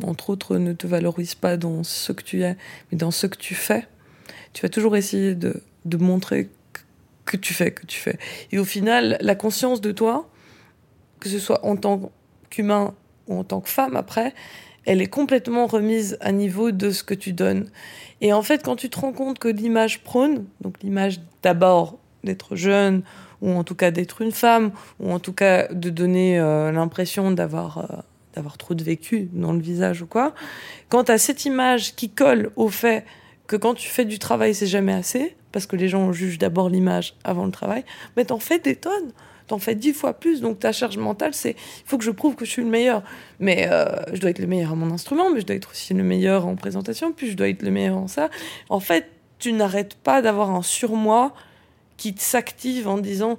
entre 0.02 0.32
autres, 0.32 0.58
ne 0.58 0.74
te 0.74 0.88
valorise 0.88 1.36
pas 1.36 1.58
dans 1.58 1.84
ce 1.84 2.12
que 2.12 2.24
tu 2.24 2.42
es, 2.42 2.58
mais 2.92 2.98
dans 2.98 3.12
ce 3.12 3.28
que 3.28 3.38
tu 3.38 3.54
fais, 3.54 3.88
tu 4.54 4.64
vas 4.64 4.70
toujours 4.70 4.98
essayer 4.98 5.36
de, 5.36 5.62
de 5.86 5.98
montrer 5.98 6.50
que 7.26 7.38
tu 7.38 7.54
fais, 7.54 7.70
que 7.70 7.86
tu 7.86 8.00
fais. 8.00 8.18
Et 8.52 8.58
au 8.58 8.66
final, 8.66 9.20
la 9.22 9.36
conscience 9.36 9.80
de 9.80 9.92
toi, 9.92 10.28
que 11.20 11.30
ce 11.30 11.38
soit 11.38 11.64
en 11.64 11.76
tant 11.76 12.12
qu'humain 12.50 12.96
ou 13.28 13.38
en 13.38 13.44
tant 13.44 13.62
que 13.62 13.70
femme 13.70 13.96
après, 13.96 14.34
elle 14.88 15.04
est 15.04 15.08
complètement 15.08 15.68
remise 15.68 16.18
à 16.20 16.32
niveau 16.32 16.72
de 16.72 16.90
ce 16.90 17.04
que 17.04 17.14
tu 17.14 17.32
donnes. 17.32 17.70
Et 18.22 18.34
en 18.34 18.42
fait, 18.42 18.64
quand 18.64 18.76
tu 18.76 18.90
te 18.90 19.00
rends 19.00 19.14
compte 19.14 19.38
que 19.38 19.50
l'image 19.50 20.02
prône, 20.02 20.46
donc 20.62 20.82
l'image 20.82 21.20
d'abord 21.44 21.99
d'être 22.24 22.56
jeune, 22.56 23.04
ou 23.42 23.52
en 23.52 23.64
tout 23.64 23.76
cas 23.76 23.92
d'être 23.92 24.22
une 24.22 24.32
femme, 24.32 24.72
ou 25.00 25.12
en 25.12 25.20
tout 25.20 25.34
cas 25.34 25.68
de 25.68 25.90
donner 25.90 26.40
euh, 26.40 26.72
l'impression 26.72 27.32
d'avoir 27.32 27.78
euh, 27.80 27.84
d'avoir 28.36 28.58
trop 28.58 28.74
de 28.74 28.84
vécu 28.84 29.30
dans 29.34 29.54
le 29.54 29.60
visage 29.60 30.02
ou 30.02 30.06
quoi. 30.06 30.34
Quand 30.90 31.06
tu 31.06 31.12
as 31.12 31.18
cette 31.18 31.46
image 31.46 31.96
qui 31.96 32.10
colle 32.10 32.52
au 32.56 32.70
fait 32.70 33.06
que 33.48 33.56
quand 33.56 33.74
tu 33.74 33.90
fais 33.90 34.06
du 34.06 34.20
travail, 34.20 34.54
c'est 34.54 34.68
jamais 34.68 34.94
assez, 34.94 35.36
parce 35.52 35.66
que 35.66 35.76
les 35.76 35.88
gens 35.88 36.12
jugent 36.12 36.38
d'abord 36.38 36.70
l'image 36.70 37.16
avant 37.24 37.46
le 37.46 37.52
travail, 37.52 37.84
mais 38.16 38.26
t'en 38.26 38.40
fais 38.40 38.60
des 38.60 38.76
tonnes 38.76 39.12
t'en 39.50 39.60
fais 39.60 39.76
dix 39.76 39.94
fois 39.94 40.14
plus. 40.14 40.40
Donc 40.40 40.60
ta 40.60 40.72
charge 40.72 40.98
mentale, 40.98 41.34
c'est 41.34 41.52
il 41.52 41.84
faut 41.86 41.98
que 41.98 42.06
je 42.06 42.12
prouve 42.12 42.36
que 42.36 42.46
je 42.46 42.52
suis 42.52 42.64
le 42.64 42.70
meilleur. 42.70 43.04
Mais 43.40 43.68
euh, 43.70 43.86
je 44.14 44.22
dois 44.22 44.30
être 44.30 44.40
le 44.40 44.48
meilleur 44.48 44.72
à 44.72 44.76
mon 44.76 44.92
instrument, 44.92 45.30
mais 45.30 45.42
je 45.42 45.46
dois 45.46 45.58
être 45.58 45.72
aussi 45.72 45.94
le 45.94 46.04
meilleur 46.04 46.48
en 46.48 46.56
présentation, 46.56 47.12
puis 47.12 47.30
je 47.30 47.36
dois 47.36 47.50
être 47.50 47.64
le 47.64 47.72
meilleur 47.72 47.98
en 47.98 48.08
ça. 48.08 48.30
En 48.70 48.80
fait, 48.80 49.10
tu 49.40 49.52
n'arrêtes 49.52 49.96
pas 49.96 50.22
d'avoir 50.22 50.52
un 50.52 50.62
surmoi 50.62 51.34
qui 52.00 52.16
s'active 52.18 52.88
en 52.88 52.98
disant 52.98 53.38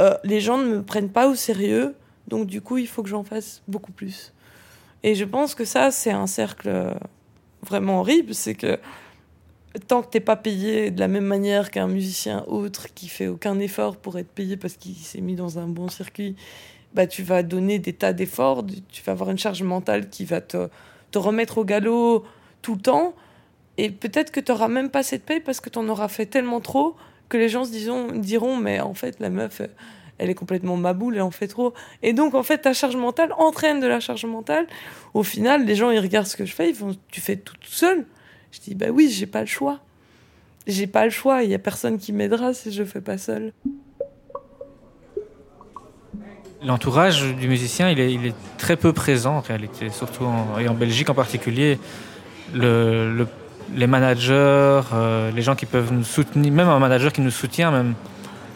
euh, 0.00 0.14
les 0.24 0.40
gens 0.40 0.58
ne 0.58 0.64
me 0.64 0.82
prennent 0.82 1.10
pas 1.10 1.28
au 1.28 1.34
sérieux, 1.34 1.94
donc 2.28 2.46
du 2.46 2.60
coup 2.60 2.76
il 2.76 2.88
faut 2.88 3.02
que 3.02 3.08
j'en 3.08 3.24
fasse 3.24 3.62
beaucoup 3.68 3.92
plus. 3.92 4.32
Et 5.04 5.14
je 5.14 5.24
pense 5.24 5.54
que 5.54 5.64
ça 5.64 5.90
c'est 5.90 6.10
un 6.10 6.26
cercle 6.26 6.94
vraiment 7.62 8.00
horrible, 8.00 8.34
c'est 8.34 8.54
que 8.54 8.78
tant 9.86 10.02
que 10.02 10.08
t'es 10.08 10.20
pas 10.20 10.36
payé 10.36 10.90
de 10.90 11.00
la 11.00 11.08
même 11.08 11.24
manière 11.24 11.70
qu'un 11.70 11.86
musicien 11.86 12.44
autre 12.46 12.92
qui 12.94 13.08
fait 13.08 13.28
aucun 13.28 13.58
effort 13.60 13.96
pour 13.96 14.18
être 14.18 14.28
payé 14.28 14.56
parce 14.56 14.74
qu'il 14.74 14.96
s'est 14.96 15.20
mis 15.20 15.36
dans 15.36 15.58
un 15.58 15.68
bon 15.68 15.88
circuit, 15.88 16.36
bah 16.94 17.06
tu 17.06 17.22
vas 17.22 17.42
donner 17.42 17.78
des 17.78 17.92
tas 17.92 18.12
d'efforts, 18.12 18.64
tu 18.90 19.02
vas 19.02 19.12
avoir 19.12 19.30
une 19.30 19.38
charge 19.38 19.62
mentale 19.62 20.08
qui 20.08 20.24
va 20.24 20.40
te, 20.40 20.68
te 21.10 21.18
remettre 21.18 21.58
au 21.58 21.64
galop 21.64 22.24
tout 22.60 22.74
le 22.74 22.80
temps. 22.80 23.14
Et 23.76 23.90
peut-être 23.90 24.30
que 24.30 24.40
tu 24.40 24.52
n'auras 24.52 24.68
même 24.68 24.90
pas 24.90 25.02
cette 25.02 25.24
paye 25.24 25.40
parce 25.40 25.60
que 25.60 25.68
tu 25.68 25.78
en 25.78 25.88
auras 25.88 26.08
fait 26.08 26.26
tellement 26.26 26.60
trop 26.60 26.96
que 27.28 27.36
les 27.36 27.48
gens 27.48 27.64
se 27.64 27.70
disons, 27.70 28.12
diront, 28.12 28.56
mais 28.56 28.80
en 28.80 28.94
fait, 28.94 29.18
la 29.20 29.30
meuf, 29.30 29.62
elle 30.18 30.30
est 30.30 30.34
complètement 30.34 30.76
maboule, 30.76 31.16
elle 31.16 31.22
en 31.22 31.30
fait 31.30 31.48
trop. 31.48 31.74
Et 32.02 32.12
donc, 32.12 32.34
en 32.34 32.42
fait, 32.42 32.58
ta 32.58 32.72
charge 32.72 32.96
mentale 32.96 33.32
entraîne 33.36 33.80
de 33.80 33.86
la 33.86 34.00
charge 34.00 34.24
mentale. 34.24 34.66
Au 35.12 35.22
final, 35.22 35.64
les 35.64 35.74
gens, 35.74 35.90
ils 35.90 35.98
regardent 35.98 36.26
ce 36.26 36.36
que 36.36 36.44
je 36.44 36.54
fais, 36.54 36.70
ils 36.70 36.74
font, 36.74 36.96
tu 37.10 37.20
fais 37.20 37.36
tout 37.36 37.54
seul. 37.62 38.06
Je 38.52 38.60
dis, 38.60 38.74
bah 38.74 38.86
oui, 38.92 39.10
j'ai 39.10 39.26
pas 39.26 39.40
le 39.40 39.46
choix. 39.46 39.80
J'ai 40.66 40.86
pas 40.86 41.04
le 41.04 41.10
choix, 41.10 41.42
il 41.42 41.50
y 41.50 41.54
a 41.54 41.58
personne 41.58 41.98
qui 41.98 42.12
m'aidera 42.12 42.54
si 42.54 42.72
je 42.72 42.84
fais 42.84 43.00
pas 43.00 43.18
seul. 43.18 43.52
L'entourage 46.62 47.34
du 47.34 47.48
musicien, 47.48 47.90
il 47.90 48.00
est, 48.00 48.34
très 48.56 48.76
peu 48.76 48.94
présent 48.94 49.36
en 49.36 49.40
réalité, 49.40 49.90
surtout 49.90 50.24
en, 50.24 50.58
et 50.58 50.68
en 50.68 50.74
Belgique 50.74 51.10
en 51.10 51.14
particulier. 51.14 51.78
Les 53.72 53.86
managers, 53.86 54.80
euh, 54.92 55.30
les 55.30 55.42
gens 55.42 55.54
qui 55.54 55.66
peuvent 55.66 55.92
nous 55.92 56.04
soutenir, 56.04 56.52
même 56.52 56.68
un 56.68 56.78
manager 56.78 57.12
qui 57.12 57.20
nous 57.20 57.30
soutient, 57.30 57.70
même 57.70 57.94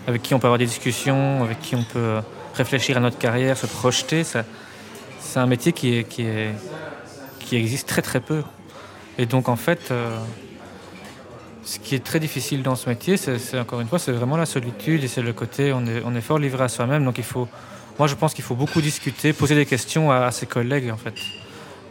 avec 0.07 0.23
qui 0.23 0.35
on 0.35 0.39
peut 0.39 0.47
avoir 0.47 0.59
des 0.59 0.67
discussions, 0.67 1.43
avec 1.43 1.61
qui 1.61 1.75
on 1.75 1.83
peut 1.83 1.99
euh, 1.99 2.21
réfléchir 2.55 2.97
à 2.97 3.01
notre 3.01 3.19
carrière, 3.19 3.57
se 3.57 3.67
projeter, 3.67 4.25
c'est 4.25 4.45
un 5.37 5.47
métier 5.47 5.73
qui, 5.73 6.05
existe 7.53 7.89
très 7.89 8.03
très 8.03 8.21
peu. 8.21 8.43
Et 9.19 9.27
donc 9.27 9.49
en 9.49 9.57
fait, 9.57 9.91
euh, 9.91 10.17
ce 11.65 11.79
qui 11.79 11.95
est 11.95 12.05
très 12.05 12.21
difficile 12.21 12.63
dans 12.63 12.77
ce 12.77 12.89
métier, 12.89 13.17
c'est 13.17 13.59
encore 13.59 13.81
une 13.81 13.89
fois, 13.89 13.99
c'est 13.99 14.13
vraiment 14.13 14.37
la 14.37 14.47
solitude 14.47 15.05
et 15.05 15.09
c'est 15.09 15.23
le 15.23 15.33
côté, 15.33 15.73
on 15.73 15.87
est, 15.87 16.03
on 16.05 16.15
est 16.15 16.21
fort 16.21 16.39
livré 16.39 16.65
à 16.65 16.69
soi-même. 16.69 17.05
Donc 17.05 17.19
il 17.19 17.25
faut, 17.25 17.49
moi 17.99 18.09
je 18.09 18.15
pense 18.15 18.35
qu'il 18.35 18.45
faut 18.45 18.55
beaucoup 18.55 18.81
discuter, 18.81 19.33
poser 19.33 19.55
des 19.55 19.67
questions 19.67 20.11
à, 20.11 20.27
à 20.27 20.31
ses 20.31 20.47
collègues 20.47 20.91
en 20.91 20.97
fait. 20.97 21.15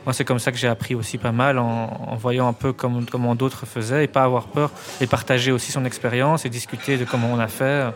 Moi, 0.07 0.13
c'est 0.13 0.23
comme 0.23 0.39
ça 0.39 0.53
que 0.53 0.57
j'ai 0.57 0.69
appris 0.69 0.95
aussi 0.95 1.17
pas 1.17 1.33
mal 1.33 1.59
en, 1.59 2.15
voyant 2.15 2.47
un 2.47 2.53
peu 2.53 2.71
comment, 2.71 3.35
d'autres 3.35 3.65
faisaient 3.65 4.05
et 4.05 4.07
pas 4.07 4.23
avoir 4.23 4.45
peur 4.45 4.71
et 5.01 5.05
partager 5.05 5.51
aussi 5.51 5.73
son 5.73 5.83
expérience 5.83 6.45
et 6.45 6.49
discuter 6.49 6.95
de 6.95 7.03
comment 7.03 7.29
on 7.29 7.39
a 7.39 7.49
fait 7.49 7.87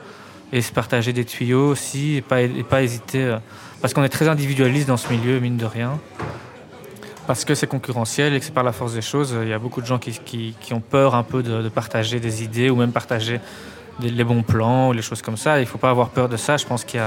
et 0.52 0.62
se 0.62 0.74
partager 0.74 1.14
des 1.14 1.24
tuyaux 1.24 1.70
aussi 1.70 2.18
et 2.18 2.22
pas, 2.22 2.42
et 2.42 2.64
pas 2.64 2.84
hésiter 2.84 3.24
euh, 3.24 3.38
parce 3.80 3.94
qu'on 3.94 4.04
est 4.04 4.10
très 4.10 4.28
individualiste 4.28 4.90
dans 4.90 4.98
ce 4.98 5.08
milieu, 5.08 5.40
mine 5.40 5.56
de 5.56 5.66
rien. 5.66 6.02
Parce 7.28 7.46
que 7.46 7.56
c'est 7.56 7.68
concurrentiel 7.68 8.34
et 8.34 8.40
que 8.40 8.46
c'est 8.46 8.54
par 8.54 8.66
la 8.66 8.74
force 8.74 8.94
des 8.94 9.02
choses. 9.02 9.34
Il 9.42 9.48
y 9.48 9.54
a 9.54 9.60
beaucoup 9.60 9.80
de 9.80 9.88
gens 9.88 9.98
qui, 9.98 10.12
qui, 10.20 10.74
ont 10.74 10.82
peur 10.82 11.16
un 11.16 11.24
peu 11.24 11.42
de, 11.42 11.70
partager 11.70 12.20
des 12.20 12.44
idées 12.44 12.70
ou 12.70 12.76
même 12.76 12.92
partager 12.92 13.40
les 14.02 14.24
bons 14.26 14.44
plans 14.44 14.90
ou 14.90 14.92
les 14.92 15.02
choses 15.02 15.22
comme 15.22 15.38
ça. 15.38 15.60
Il 15.60 15.62
ne 15.62 15.66
faut 15.66 15.78
pas 15.78 15.92
avoir 15.92 16.10
peur 16.10 16.28
de 16.28 16.36
ça. 16.36 16.58
Je 16.58 16.66
pense 16.66 16.84
qu'il 16.84 17.00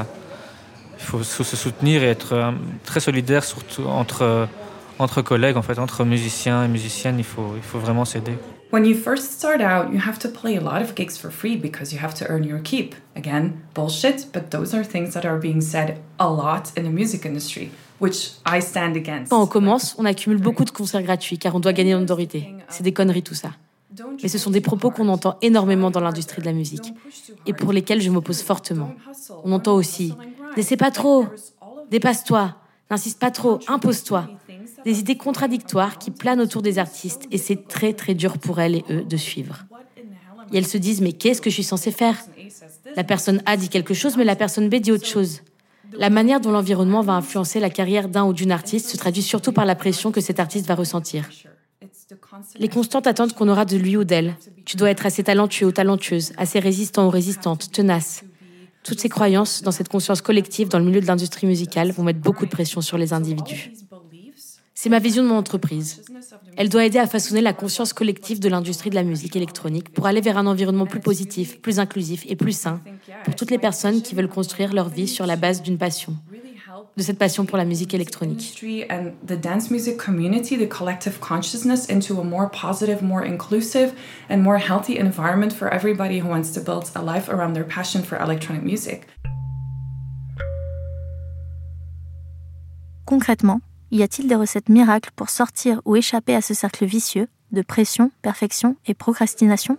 faut, 0.96 1.22
se 1.22 1.44
soutenir 1.44 2.02
et 2.02 2.06
être 2.08 2.32
euh, 2.32 2.52
très 2.86 3.00
solidaire 3.00 3.44
surtout 3.44 3.84
entre 3.84 4.48
entre 4.98 5.22
collègues, 5.22 5.56
en 5.56 5.62
fait, 5.62 5.78
entre 5.78 6.04
musiciens 6.04 6.64
et 6.64 6.68
musiciennes, 6.68 7.18
il 7.18 7.24
faut, 7.24 7.52
il 7.56 7.62
faut 7.62 7.78
vraiment 7.78 8.04
s'aider. 8.04 8.34
When 8.72 8.84
you 8.84 8.96
first 8.96 9.30
start 9.30 9.60
out, 9.60 9.92
you 9.92 10.00
have 10.00 10.18
to 10.18 10.28
play 10.28 10.56
a 10.56 10.60
lot 10.60 10.82
of 10.82 10.96
gigs 10.96 11.16
for 11.16 11.30
free 11.30 11.56
because 11.56 11.92
you 11.92 12.00
have 12.02 12.14
to 12.14 12.24
earn 12.28 12.42
your 12.44 12.60
keep. 12.60 12.94
Again, 13.14 13.52
bullshit, 13.74 14.32
but 14.32 14.50
those 14.50 14.74
are 14.74 14.84
things 14.84 15.14
that 15.14 15.24
are 15.24 15.38
being 15.38 15.60
said 15.60 15.98
a 16.18 16.28
lot 16.28 16.72
in 16.76 16.82
the 16.82 16.90
music 16.90 17.24
industry. 17.24 17.70
Which 18.00 18.32
I 18.44 18.60
stand 18.60 18.96
against. 18.96 19.30
Quand 19.30 19.40
on 19.40 19.46
commence, 19.46 19.94
on 19.98 20.04
accumule 20.04 20.40
beaucoup 20.40 20.64
de 20.64 20.72
concerts 20.72 21.02
gratuits 21.02 21.38
car 21.38 21.54
on 21.54 21.60
doit 21.60 21.72
gagner 21.72 21.94
en 21.94 22.00
notoriété. 22.00 22.52
C'est 22.68 22.82
des 22.82 22.92
conneries 22.92 23.22
tout 23.22 23.34
ça. 23.34 23.50
Mais 24.20 24.28
ce 24.28 24.38
sont 24.38 24.50
des 24.50 24.60
propos 24.60 24.90
qu'on 24.90 25.08
entend 25.08 25.38
énormément 25.40 25.92
dans 25.92 26.00
l'industrie 26.00 26.40
de 26.40 26.46
la 26.46 26.52
musique 26.52 26.92
et 27.46 27.52
pour 27.52 27.72
lesquels 27.72 28.02
je 28.02 28.10
m'oppose 28.10 28.42
fortement. 28.42 28.92
On 29.44 29.52
entend 29.52 29.74
aussi 29.74 30.14
N'essaie 30.56 30.76
pas 30.76 30.90
trop, 30.90 31.26
dépasse-toi, 31.90 32.54
n'insiste 32.90 33.20
pas 33.20 33.30
trop, 33.30 33.58
impose-toi 33.68 34.28
des 34.84 34.98
idées 35.00 35.16
contradictoires 35.16 35.98
qui 35.98 36.10
planent 36.10 36.40
autour 36.40 36.62
des 36.62 36.78
artistes 36.78 37.26
et 37.30 37.38
c'est 37.38 37.68
très 37.68 37.92
très 37.92 38.14
dur 38.14 38.38
pour 38.38 38.60
elles 38.60 38.76
et 38.76 38.84
eux 38.90 39.04
de 39.04 39.16
suivre. 39.16 39.64
Et 40.52 40.58
elles 40.58 40.66
se 40.66 40.78
disent 40.78 41.00
mais 41.00 41.12
qu'est-ce 41.12 41.40
que 41.40 41.50
je 41.50 41.54
suis 41.54 41.64
censée 41.64 41.90
faire? 41.90 42.16
La 42.96 43.04
personne 43.04 43.42
A 43.46 43.56
dit 43.56 43.68
quelque 43.68 43.94
chose 43.94 44.16
mais 44.16 44.24
la 44.24 44.36
personne 44.36 44.68
B 44.68 44.76
dit 44.76 44.92
autre 44.92 45.06
chose. 45.06 45.40
La 45.96 46.10
manière 46.10 46.40
dont 46.40 46.50
l'environnement 46.50 47.02
va 47.02 47.14
influencer 47.14 47.60
la 47.60 47.70
carrière 47.70 48.08
d'un 48.08 48.24
ou 48.24 48.32
d'une 48.32 48.52
artiste 48.52 48.88
se 48.88 48.96
traduit 48.96 49.22
surtout 49.22 49.52
par 49.52 49.64
la 49.64 49.74
pression 49.74 50.12
que 50.12 50.20
cet 50.20 50.40
artiste 50.40 50.66
va 50.66 50.74
ressentir. 50.74 51.28
Les 52.58 52.68
constantes 52.68 53.06
attentes 53.06 53.34
qu'on 53.34 53.48
aura 53.48 53.64
de 53.64 53.76
lui 53.76 53.96
ou 53.96 54.04
d'elle. 54.04 54.36
Tu 54.64 54.76
dois 54.76 54.90
être 54.90 55.06
assez 55.06 55.22
talentueux 55.22 55.66
ou 55.66 55.72
talentueuse, 55.72 56.32
assez 56.36 56.58
résistant 56.58 57.06
ou 57.06 57.10
résistante, 57.10 57.70
tenace. 57.70 58.24
Toutes 58.82 59.00
ces 59.00 59.08
croyances 59.08 59.62
dans 59.62 59.70
cette 59.70 59.88
conscience 59.88 60.20
collective 60.20 60.68
dans 60.68 60.78
le 60.78 60.84
milieu 60.84 61.00
de 61.00 61.06
l'industrie 61.06 61.46
musicale 61.46 61.90
vont 61.92 62.02
mettre 62.02 62.20
beaucoup 62.20 62.44
de 62.44 62.50
pression 62.50 62.80
sur 62.80 62.98
les 62.98 63.12
individus. 63.12 63.72
C'est 64.84 64.90
ma 64.90 64.98
vision 64.98 65.22
de 65.22 65.28
mon 65.28 65.38
entreprise. 65.38 66.02
Elle 66.58 66.68
doit 66.68 66.84
aider 66.84 66.98
à 66.98 67.06
façonner 67.06 67.40
la 67.40 67.54
conscience 67.54 67.94
collective 67.94 68.38
de 68.38 68.50
l'industrie 68.50 68.90
de 68.90 68.94
la 68.94 69.02
musique 69.02 69.34
électronique 69.34 69.88
pour 69.88 70.04
aller 70.04 70.20
vers 70.20 70.36
un 70.36 70.46
environnement 70.46 70.84
plus 70.84 71.00
positif, 71.00 71.62
plus 71.62 71.78
inclusif 71.78 72.26
et 72.28 72.36
plus 72.36 72.52
sain 72.52 72.82
pour 73.24 73.34
toutes 73.34 73.50
les 73.50 73.56
personnes 73.56 74.02
qui 74.02 74.14
veulent 74.14 74.28
construire 74.28 74.74
leur 74.74 74.90
vie 74.90 75.08
sur 75.08 75.24
la 75.24 75.36
base 75.36 75.62
d'une 75.62 75.78
passion. 75.78 76.14
de 76.98 77.02
cette 77.02 77.18
passion 77.18 77.46
pour 77.46 77.56
la 77.56 77.64
musique 77.64 77.94
électronique. 77.94 78.62
and 78.90 79.12
the 79.26 79.40
dance 79.40 79.70
music 79.70 79.96
community, 79.96 80.58
the 80.58 80.68
collective 80.68 81.18
consciousness 81.18 81.88
into 81.88 82.20
a 82.20 82.22
more 82.22 82.50
positive, 82.50 83.00
more 83.02 83.24
inclusive 83.24 83.94
and 84.28 84.42
more 84.42 84.58
healthy 84.58 84.98
environment 84.98 85.54
for 85.54 85.72
everybody 85.72 86.20
who 86.20 86.28
wants 86.28 86.52
to 86.52 86.60
build 86.60 86.90
a 86.94 87.00
life 87.00 87.30
around 87.30 87.54
their 87.54 87.64
passion 87.64 88.02
for 88.02 88.18
electronic 88.18 88.62
music. 88.62 89.06
Concrètement, 93.06 93.62
y 93.98 94.02
a-t-il 94.02 94.28
des 94.28 94.34
recettes 94.34 94.68
miracles 94.68 95.10
pour 95.14 95.30
sortir 95.30 95.80
ou 95.84 95.96
échapper 95.96 96.34
à 96.34 96.40
ce 96.40 96.52
cercle 96.54 96.84
vicieux 96.84 97.28
de 97.52 97.62
pression, 97.62 98.10
perfection 98.22 98.76
et 98.86 98.94
procrastination? 98.94 99.78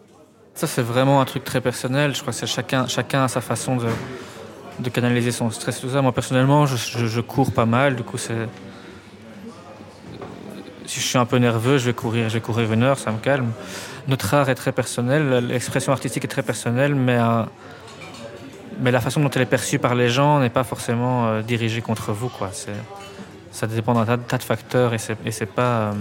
Ça, 0.53 0.67
c'est 0.67 0.81
vraiment 0.81 1.19
un 1.19 1.25
truc 1.25 1.43
très 1.43 1.59
personnel. 1.59 2.15
Je 2.15 2.21
crois 2.21 2.31
que 2.31 2.45
chacun, 2.45 2.87
chacun 2.87 3.25
a 3.25 3.27
sa 3.27 3.41
façon 3.41 3.75
de, 3.75 4.89
canaliser 4.89 5.31
son 5.31 5.51
stress 5.51 5.81
tout 5.81 5.89
ça. 5.89 6.01
Moi, 6.01 6.13
personnellement, 6.13 6.65
je, 6.65 7.21
cours 7.21 7.51
pas 7.51 7.65
mal. 7.65 7.97
Du 7.97 8.03
coup. 8.03 8.17
Si 8.17 8.31
je 10.87 10.99
suis 11.05 11.17
un 11.17 11.25
peu 11.25 11.37
nerveux, 11.37 11.77
je 11.77 11.87
vais 11.87 11.93
courir, 11.93 12.29
je 12.29 12.35
vais 12.35 12.41
courir 12.41 12.71
une 12.71 12.83
heure, 12.83 12.97
ça 12.97 13.11
me 13.11 13.17
calme. 13.17 13.51
Notre 14.07 14.33
art 14.33 14.49
est 14.49 14.55
très 14.55 14.71
personnel, 14.71 15.47
l'expression 15.47 15.91
artistique 15.91 16.23
est 16.23 16.29
très 16.29 16.43
personnelle, 16.43 16.93
mais, 16.93 17.17
euh, 17.17 17.41
mais 18.79 18.91
la 18.91 19.01
façon 19.01 19.19
dont 19.19 19.31
elle 19.31 19.41
est 19.41 19.47
perçue 19.47 19.79
par 19.79 19.95
les 19.95 20.09
gens 20.09 20.39
n'est 20.39 20.51
pas 20.51 20.63
forcément 20.63 21.25
euh, 21.25 21.41
dirigée 21.41 21.81
contre 21.81 22.11
vous. 22.13 22.29
Quoi. 22.29 22.51
Ça 23.55 23.67
dépend 23.67 23.93
d'un 23.93 24.17
tas, 24.17 24.37
de 24.37 24.43
facteurs 24.43 24.93
et 24.93 24.97
c'est 24.97 25.45
pas. 25.45 25.61
Euh, 25.61 25.91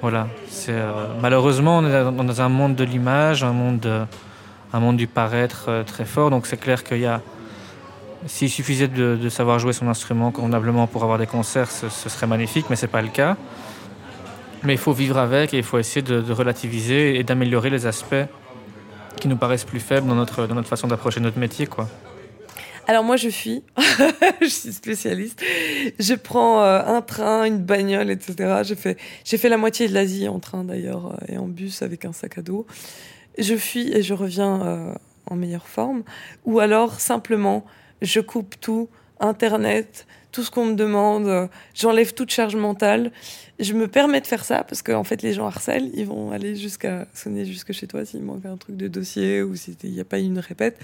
voilà. 0.00 0.26
Euh, 0.68 1.06
malheureusement, 1.22 1.78
on 1.78 1.86
est 1.86 2.24
dans 2.24 2.40
un 2.40 2.48
monde 2.48 2.74
de 2.74 2.82
l'image, 2.82 3.44
un 3.44 3.52
monde, 3.52 4.08
un 4.72 4.92
du 4.92 5.06
paraître 5.06 5.66
euh, 5.68 5.84
très 5.84 6.04
fort. 6.04 6.30
Donc 6.30 6.48
c'est 6.48 6.56
clair 6.56 6.82
qu'il 6.82 6.98
y 6.98 7.06
a. 7.06 7.20
S'il 8.26 8.50
suffisait 8.50 8.88
de, 8.88 9.28
savoir 9.28 9.60
jouer 9.60 9.72
son 9.72 9.86
instrument 9.86 10.32
convenablement 10.32 10.88
pour 10.88 11.04
avoir 11.04 11.16
des 11.16 11.28
concerts, 11.28 11.70
ce, 11.70 11.88
serait 11.88 12.26
magnifique, 12.26 12.66
mais 12.70 12.76
c'est 12.76 12.88
pas 12.88 13.02
le 13.02 13.08
cas. 13.08 13.36
Mais 14.64 14.74
il 14.74 14.78
faut 14.78 14.92
vivre 14.92 15.16
avec 15.16 15.54
et 15.54 15.58
il 15.58 15.62
faut 15.62 15.78
essayer 15.78 16.02
de, 16.02 16.32
relativiser 16.32 17.20
et 17.20 17.22
d'améliorer 17.22 17.70
les 17.70 17.86
aspects 17.86 18.26
qui 19.20 19.28
nous 19.28 19.36
paraissent 19.36 19.64
plus 19.64 19.78
faibles 19.78 20.08
dans 20.08 20.16
notre, 20.16 20.48
façon 20.64 20.88
d'approcher 20.88 21.20
notre 21.20 21.38
métier. 21.38 21.68
Alors 22.90 23.04
moi 23.04 23.14
je 23.14 23.28
fuis, 23.30 23.62
je 24.40 24.48
suis 24.48 24.72
spécialiste. 24.72 25.40
Je 26.00 26.14
prends 26.14 26.64
euh, 26.64 26.82
un 26.84 27.02
train, 27.02 27.44
une 27.44 27.58
bagnole, 27.58 28.10
etc. 28.10 28.62
J'ai 28.64 29.38
fait, 29.38 29.48
la 29.48 29.56
moitié 29.56 29.86
de 29.86 29.94
l'Asie 29.94 30.26
en 30.26 30.40
train 30.40 30.64
d'ailleurs 30.64 31.12
euh, 31.12 31.32
et 31.34 31.38
en 31.38 31.46
bus 31.46 31.82
avec 31.82 32.04
un 32.04 32.12
sac 32.12 32.38
à 32.38 32.42
dos. 32.42 32.66
Je 33.38 33.54
fuis 33.54 33.92
et 33.92 34.02
je 34.02 34.12
reviens 34.12 34.66
euh, 34.66 34.94
en 35.26 35.36
meilleure 35.36 35.68
forme. 35.68 36.02
Ou 36.46 36.58
alors 36.58 36.98
simplement 36.98 37.64
je 38.02 38.18
coupe 38.18 38.58
tout, 38.60 38.88
Internet, 39.20 40.08
tout 40.32 40.42
ce 40.42 40.50
qu'on 40.50 40.66
me 40.66 40.74
demande, 40.74 41.48
j'enlève 41.76 42.12
toute 42.12 42.30
charge 42.30 42.56
mentale. 42.56 43.12
Je 43.60 43.72
me 43.74 43.86
permets 43.86 44.20
de 44.20 44.26
faire 44.26 44.44
ça 44.44 44.64
parce 44.64 44.82
qu'en 44.82 44.98
en 44.98 45.04
fait 45.04 45.22
les 45.22 45.32
gens 45.32 45.46
harcèlent, 45.46 45.92
ils 45.94 46.06
vont 46.06 46.32
aller 46.32 46.56
jusqu'à 46.56 47.06
sonner 47.14 47.44
jusque 47.44 47.70
chez 47.70 47.86
toi 47.86 48.04
s'il 48.04 48.24
manque 48.24 48.46
un 48.46 48.56
truc 48.56 48.76
de 48.76 48.88
dossier 48.88 49.44
ou 49.44 49.54
s'il 49.54 49.76
n'y 49.84 50.00
a 50.00 50.04
pas 50.04 50.18
une 50.18 50.40
répète. 50.40 50.76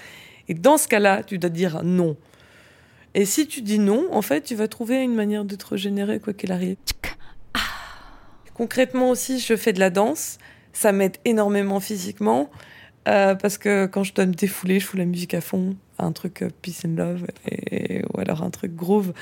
Et 0.48 0.54
dans 0.54 0.78
ce 0.78 0.88
cas-là, 0.88 1.22
tu 1.22 1.38
dois 1.38 1.50
dire 1.50 1.82
non. 1.82 2.16
Et 3.14 3.24
si 3.24 3.46
tu 3.46 3.62
dis 3.62 3.78
non, 3.78 4.08
en 4.12 4.22
fait, 4.22 4.42
tu 4.42 4.54
vas 4.54 4.68
trouver 4.68 5.02
une 5.02 5.14
manière 5.14 5.44
de 5.44 5.56
te 5.56 5.66
régénérer, 5.66 6.20
quoi 6.20 6.34
qu'il 6.34 6.52
arrive. 6.52 6.76
Concrètement 8.54 9.10
aussi, 9.10 9.40
je 9.40 9.56
fais 9.56 9.72
de 9.72 9.80
la 9.80 9.90
danse. 9.90 10.38
Ça 10.72 10.92
m'aide 10.92 11.16
énormément 11.24 11.80
physiquement. 11.80 12.50
Euh, 13.08 13.34
parce 13.34 13.56
que 13.56 13.86
quand 13.86 14.02
je 14.02 14.12
dois 14.12 14.26
me 14.26 14.34
défouler, 14.34 14.80
je 14.80 14.86
fous 14.86 14.96
la 14.96 15.04
musique 15.04 15.34
à 15.34 15.40
fond, 15.40 15.76
un 15.98 16.12
truc 16.12 16.42
euh, 16.42 16.50
peace 16.60 16.82
and 16.84 16.96
love, 16.96 17.26
et, 17.46 18.02
ou 18.12 18.20
alors 18.20 18.42
un 18.42 18.50
truc 18.50 18.74
groove. 18.74 19.12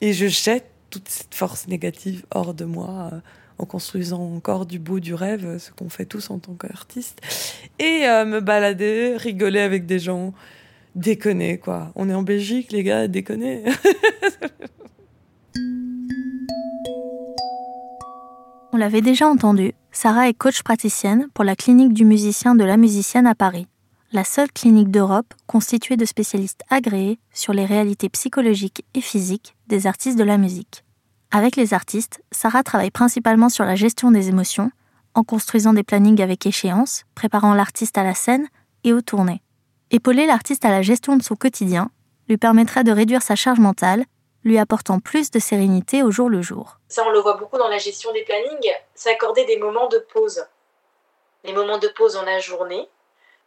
Et 0.00 0.12
je 0.12 0.26
jette 0.26 0.66
toute 0.90 1.08
cette 1.08 1.34
force 1.34 1.66
négative 1.66 2.24
hors 2.30 2.54
de 2.54 2.64
moi. 2.64 3.10
Euh, 3.12 3.20
en 3.58 3.66
construisant 3.66 4.34
encore 4.34 4.66
du 4.66 4.80
beau, 4.80 4.98
du 4.98 5.14
rêve, 5.14 5.58
ce 5.58 5.70
qu'on 5.70 5.88
fait 5.88 6.06
tous 6.06 6.30
en 6.30 6.40
tant 6.40 6.54
qu'artiste, 6.54 7.20
et 7.78 8.00
me 8.00 8.40
balader, 8.40 9.14
rigoler 9.16 9.60
avec 9.60 9.86
des 9.86 10.00
gens, 10.00 10.32
déconner, 10.94 11.58
quoi. 11.58 11.92
On 11.94 12.08
est 12.08 12.14
en 12.14 12.22
Belgique, 12.22 12.72
les 12.72 12.82
gars, 12.82 13.08
déconner. 13.08 13.64
On 18.74 18.78
l'avait 18.78 19.02
déjà 19.02 19.28
entendu, 19.28 19.74
Sarah 19.90 20.30
est 20.30 20.34
coach 20.34 20.62
praticienne 20.62 21.28
pour 21.34 21.44
la 21.44 21.54
clinique 21.54 21.92
du 21.92 22.06
musicien 22.06 22.54
de 22.54 22.64
la 22.64 22.78
musicienne 22.78 23.26
à 23.26 23.34
Paris, 23.34 23.66
la 24.12 24.24
seule 24.24 24.50
clinique 24.50 24.90
d'Europe 24.90 25.34
constituée 25.46 25.98
de 25.98 26.06
spécialistes 26.06 26.62
agréés 26.70 27.18
sur 27.34 27.52
les 27.52 27.66
réalités 27.66 28.08
psychologiques 28.08 28.86
et 28.94 29.02
physiques 29.02 29.56
des 29.66 29.86
artistes 29.86 30.18
de 30.18 30.24
la 30.24 30.38
musique. 30.38 30.84
Avec 31.30 31.56
les 31.56 31.74
artistes, 31.74 32.22
Sarah 32.30 32.62
travaille 32.62 32.90
principalement 32.90 33.50
sur 33.50 33.64
la 33.64 33.74
gestion 33.74 34.10
des 34.10 34.30
émotions, 34.30 34.70
en 35.14 35.22
construisant 35.22 35.74
des 35.74 35.82
plannings 35.82 36.22
avec 36.22 36.46
échéance, 36.46 37.04
préparant 37.14 37.52
l'artiste 37.52 37.98
à 37.98 38.04
la 38.04 38.14
scène 38.14 38.46
et 38.84 38.94
aux 38.94 39.02
tournées. 39.02 39.42
Épauler 39.94 40.24
l'artiste 40.24 40.64
à 40.64 40.70
la 40.70 40.80
gestion 40.80 41.16
de 41.16 41.22
son 41.22 41.36
quotidien 41.36 41.90
lui 42.26 42.38
permettra 42.38 42.82
de 42.82 42.90
réduire 42.90 43.20
sa 43.20 43.36
charge 43.36 43.58
mentale, 43.58 44.06
lui 44.42 44.58
apportant 44.58 45.00
plus 45.00 45.30
de 45.30 45.38
sérénité 45.38 46.02
au 46.02 46.10
jour 46.10 46.30
le 46.30 46.40
jour. 46.40 46.78
Ça, 46.88 47.04
on 47.06 47.10
le 47.10 47.18
voit 47.18 47.34
beaucoup 47.36 47.58
dans 47.58 47.68
la 47.68 47.76
gestion 47.76 48.10
des 48.14 48.24
plannings, 48.24 48.72
s'accorder 48.94 49.44
des 49.44 49.58
moments 49.58 49.88
de 49.88 49.98
pause. 49.98 50.46
Les 51.44 51.52
moments 51.52 51.76
de 51.76 51.88
pause 51.88 52.14
dans 52.14 52.22
la 52.22 52.38
journée, 52.38 52.88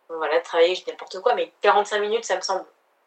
voilà, 0.08 0.40
travailler, 0.40 0.78
n'importe 0.88 1.20
quoi, 1.22 1.34
mais 1.34 1.52
45 1.62 1.98
minutes, 1.98 2.26
ça 2.26 2.36
me 2.36 2.42
semble 2.42 2.66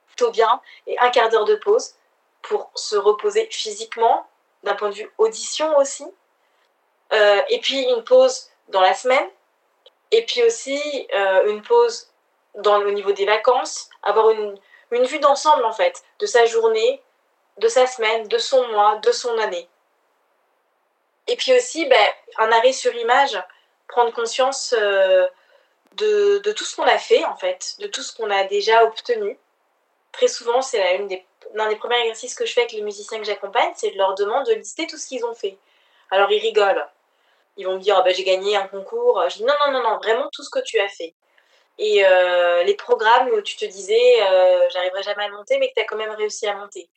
plutôt 0.08 0.32
bien, 0.32 0.60
et 0.88 0.98
un 0.98 1.10
quart 1.10 1.28
d'heure 1.28 1.44
de 1.44 1.54
pause 1.54 1.94
pour 2.42 2.72
se 2.74 2.96
reposer 2.96 3.46
physiquement, 3.52 4.26
d'un 4.64 4.74
point 4.74 4.88
de 4.88 4.96
vue 4.96 5.10
audition 5.16 5.76
aussi, 5.78 6.06
euh, 7.12 7.40
et 7.50 7.60
puis 7.60 7.84
une 7.84 8.02
pause 8.02 8.50
dans 8.70 8.80
la 8.80 8.94
semaine, 8.94 9.28
et 10.10 10.24
puis 10.24 10.42
aussi 10.42 11.06
euh, 11.14 11.52
une 11.52 11.62
pause 11.62 12.07
au 12.66 12.90
niveau 12.90 13.12
des 13.12 13.26
vacances, 13.26 13.88
avoir 14.02 14.30
une, 14.30 14.58
une 14.90 15.04
vue 15.04 15.18
d'ensemble 15.18 15.64
en 15.64 15.72
fait, 15.72 16.02
de 16.18 16.26
sa 16.26 16.44
journée, 16.46 17.02
de 17.58 17.68
sa 17.68 17.86
semaine, 17.86 18.28
de 18.28 18.38
son 18.38 18.66
mois, 18.68 18.96
de 18.96 19.12
son 19.12 19.36
année. 19.38 19.68
Et 21.26 21.36
puis 21.36 21.54
aussi, 21.54 21.86
ben, 21.86 22.08
un 22.38 22.50
arrêt 22.52 22.72
sur 22.72 22.94
image, 22.94 23.40
prendre 23.86 24.12
conscience 24.12 24.74
euh, 24.76 25.26
de, 25.92 26.38
de, 26.38 26.52
tout 26.52 26.64
ce 26.64 26.76
qu'on 26.76 26.84
a 26.84 26.98
fait 26.98 27.24
en 27.24 27.36
fait, 27.36 27.76
de 27.80 27.86
tout 27.86 28.02
ce 28.02 28.14
qu'on 28.16 28.30
a 28.30 28.44
déjà 28.44 28.84
obtenu. 28.84 29.38
Très 30.12 30.28
souvent, 30.28 30.62
c'est 30.62 30.78
l'un 30.98 31.04
des, 31.04 31.24
des 31.54 31.76
premiers 31.76 32.00
exercices 32.00 32.34
que 32.34 32.46
je 32.46 32.52
fais 32.52 32.62
avec 32.62 32.72
les 32.72 32.82
musiciens 32.82 33.18
que 33.18 33.24
j'accompagne, 33.24 33.72
c'est 33.76 33.90
de 33.90 33.98
leur 33.98 34.14
demander 34.14 34.54
de 34.54 34.58
lister 34.60 34.86
tout 34.86 34.96
ce 34.96 35.06
qu'ils 35.06 35.24
ont 35.24 35.34
fait. 35.34 35.58
Alors 36.10 36.30
ils 36.30 36.40
rigolent. 36.40 36.88
Ils 37.56 37.66
vont 37.66 37.74
me 37.74 37.80
dire, 37.80 37.96
oh, 37.98 38.04
ben, 38.04 38.14
j'ai 38.14 38.22
gagné 38.22 38.56
un 38.56 38.68
concours. 38.68 39.20
Je 39.28 39.38
dis, 39.38 39.44
non, 39.44 39.54
non, 39.72 39.82
non, 39.82 39.96
vraiment 39.96 40.28
tout 40.32 40.44
ce 40.44 40.50
que 40.50 40.60
tu 40.60 40.78
as 40.78 40.88
fait 40.88 41.12
et 41.78 42.04
euh, 42.04 42.62
les 42.64 42.74
programmes 42.74 43.28
où 43.28 43.40
tu 43.40 43.56
te 43.56 43.64
disais 43.64 44.22
euh, 44.22 44.68
j'arriverai 44.70 45.02
jamais 45.02 45.24
à 45.24 45.28
monter 45.30 45.58
mais 45.58 45.68
que 45.68 45.74
tu 45.74 45.80
as 45.80 45.84
quand 45.84 45.96
même 45.96 46.10
réussi 46.10 46.46
à 46.46 46.54
monter. 46.54 46.88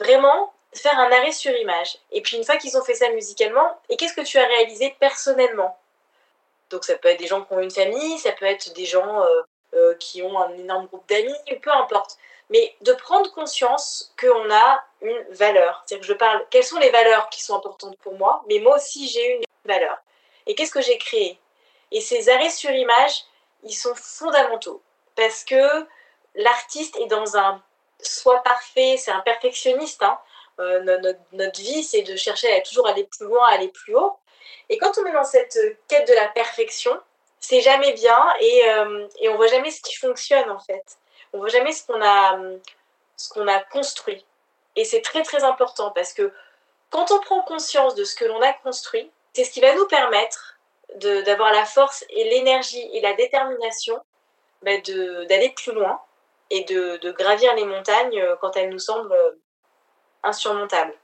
Vraiment 0.00 0.52
faire 0.74 0.98
un 0.98 1.10
arrêt 1.10 1.32
sur 1.32 1.56
image. 1.56 1.98
Et 2.12 2.20
puis 2.20 2.36
une 2.36 2.44
fois 2.44 2.56
qu'ils 2.56 2.76
ont 2.76 2.84
fait 2.84 2.94
ça 2.94 3.08
musicalement, 3.10 3.78
et 3.88 3.96
qu'est-ce 3.96 4.14
que 4.14 4.24
tu 4.24 4.38
as 4.38 4.46
réalisé 4.46 4.94
personnellement? 5.00 5.78
Donc 6.70 6.84
ça 6.84 6.96
peut 6.96 7.08
être 7.08 7.18
des 7.18 7.26
gens 7.26 7.42
qui 7.42 7.52
ont 7.54 7.60
une 7.60 7.70
famille, 7.70 8.18
ça 8.18 8.32
peut 8.32 8.44
être 8.44 8.74
des 8.74 8.84
gens 8.84 9.24
euh, 9.74 9.94
qui 9.98 10.22
ont 10.22 10.38
un 10.38 10.52
énorme 10.54 10.86
groupe 10.86 11.06
d'amis, 11.08 11.34
peu 11.60 11.70
importe. 11.70 12.16
Mais 12.50 12.74
de 12.80 12.92
prendre 12.92 13.30
conscience 13.32 14.14
qu'on 14.18 14.50
a 14.50 14.84
une 15.02 15.24
valeur. 15.30 15.82
C'est-à-dire 15.84 16.06
que 16.06 16.12
je 16.12 16.16
parle, 16.16 16.46
quelles 16.50 16.64
sont 16.64 16.78
les 16.78 16.90
valeurs 16.90 17.28
qui 17.28 17.42
sont 17.42 17.56
importantes 17.56 17.96
pour 17.98 18.14
moi, 18.14 18.44
mais 18.48 18.60
moi 18.60 18.76
aussi 18.76 19.08
j'ai 19.08 19.36
une 19.36 19.42
valeur. 19.64 19.98
Et 20.46 20.54
qu'est-ce 20.54 20.70
que 20.70 20.80
j'ai 20.80 20.96
créé? 20.96 21.38
Et 21.90 22.00
ces 22.00 22.28
arrêts 22.30 22.50
sur 22.50 22.70
image, 22.70 23.24
ils 23.66 23.74
sont 23.74 23.94
fondamentaux 23.94 24.82
parce 25.14 25.44
que 25.44 25.86
l'artiste 26.34 26.96
est 26.96 27.06
dans 27.06 27.36
un 27.36 27.62
soi 28.00 28.42
parfait, 28.42 28.96
c'est 28.98 29.10
un 29.10 29.20
perfectionniste. 29.20 30.02
Hein. 30.02 30.18
Euh, 30.60 30.80
notre, 31.32 31.60
vie, 31.60 31.84
c'est 31.84 32.02
de 32.02 32.16
chercher 32.16 32.52
à 32.52 32.60
toujours 32.60 32.86
aller 32.86 33.04
plus 33.04 33.26
loin, 33.26 33.46
aller 33.48 33.68
plus 33.68 33.94
haut. 33.94 34.16
Et 34.68 34.78
quand 34.78 34.92
on 34.98 35.06
est 35.06 35.12
dans 35.12 35.24
cette 35.24 35.58
quête 35.88 36.08
de 36.08 36.14
la 36.14 36.28
perfection, 36.28 36.98
c'est 37.40 37.60
jamais 37.60 37.92
bien 37.92 38.18
et, 38.40 38.70
euh, 38.70 39.06
et 39.20 39.28
on 39.28 39.36
voit 39.36 39.46
jamais 39.46 39.70
ce 39.70 39.80
qui 39.82 39.96
fonctionne 39.96 40.50
en 40.50 40.58
fait. 40.58 40.84
On 41.32 41.38
voit 41.38 41.48
jamais 41.48 41.72
ce 41.72 41.86
qu'on 41.86 42.02
a, 42.02 42.38
ce 43.16 43.28
qu'on 43.28 43.46
a 43.46 43.60
construit. 43.60 44.24
Et 44.74 44.84
c'est 44.84 45.00
très 45.00 45.22
très 45.22 45.44
important 45.44 45.90
parce 45.90 46.12
que 46.12 46.32
quand 46.90 47.10
on 47.10 47.20
prend 47.20 47.42
conscience 47.42 47.94
de 47.94 48.04
ce 48.04 48.14
que 48.14 48.24
l'on 48.24 48.40
a 48.42 48.52
construit, 48.52 49.10
c'est 49.34 49.44
ce 49.44 49.50
qui 49.50 49.60
va 49.60 49.74
nous 49.74 49.86
permettre 49.86 50.45
d'avoir 51.00 51.52
la 51.52 51.64
force 51.64 52.04
et 52.10 52.24
l'énergie 52.30 52.88
et 52.92 53.00
la 53.00 53.14
détermination 53.14 53.96
bah, 54.62 54.72
d'aller 55.28 55.52
plus 55.56 55.72
loin 55.72 55.98
et 56.50 56.64
de, 56.64 56.98
de, 57.02 57.12
gravir 57.12 57.54
les 57.56 57.64
montagnes 57.64 58.20
euh, 58.20 58.36
quand 58.40 58.56
elles 58.56 58.70
nous 58.70 58.78
semblent 58.78 59.12
euh, 59.12 59.38
insurmontables. 60.22 60.94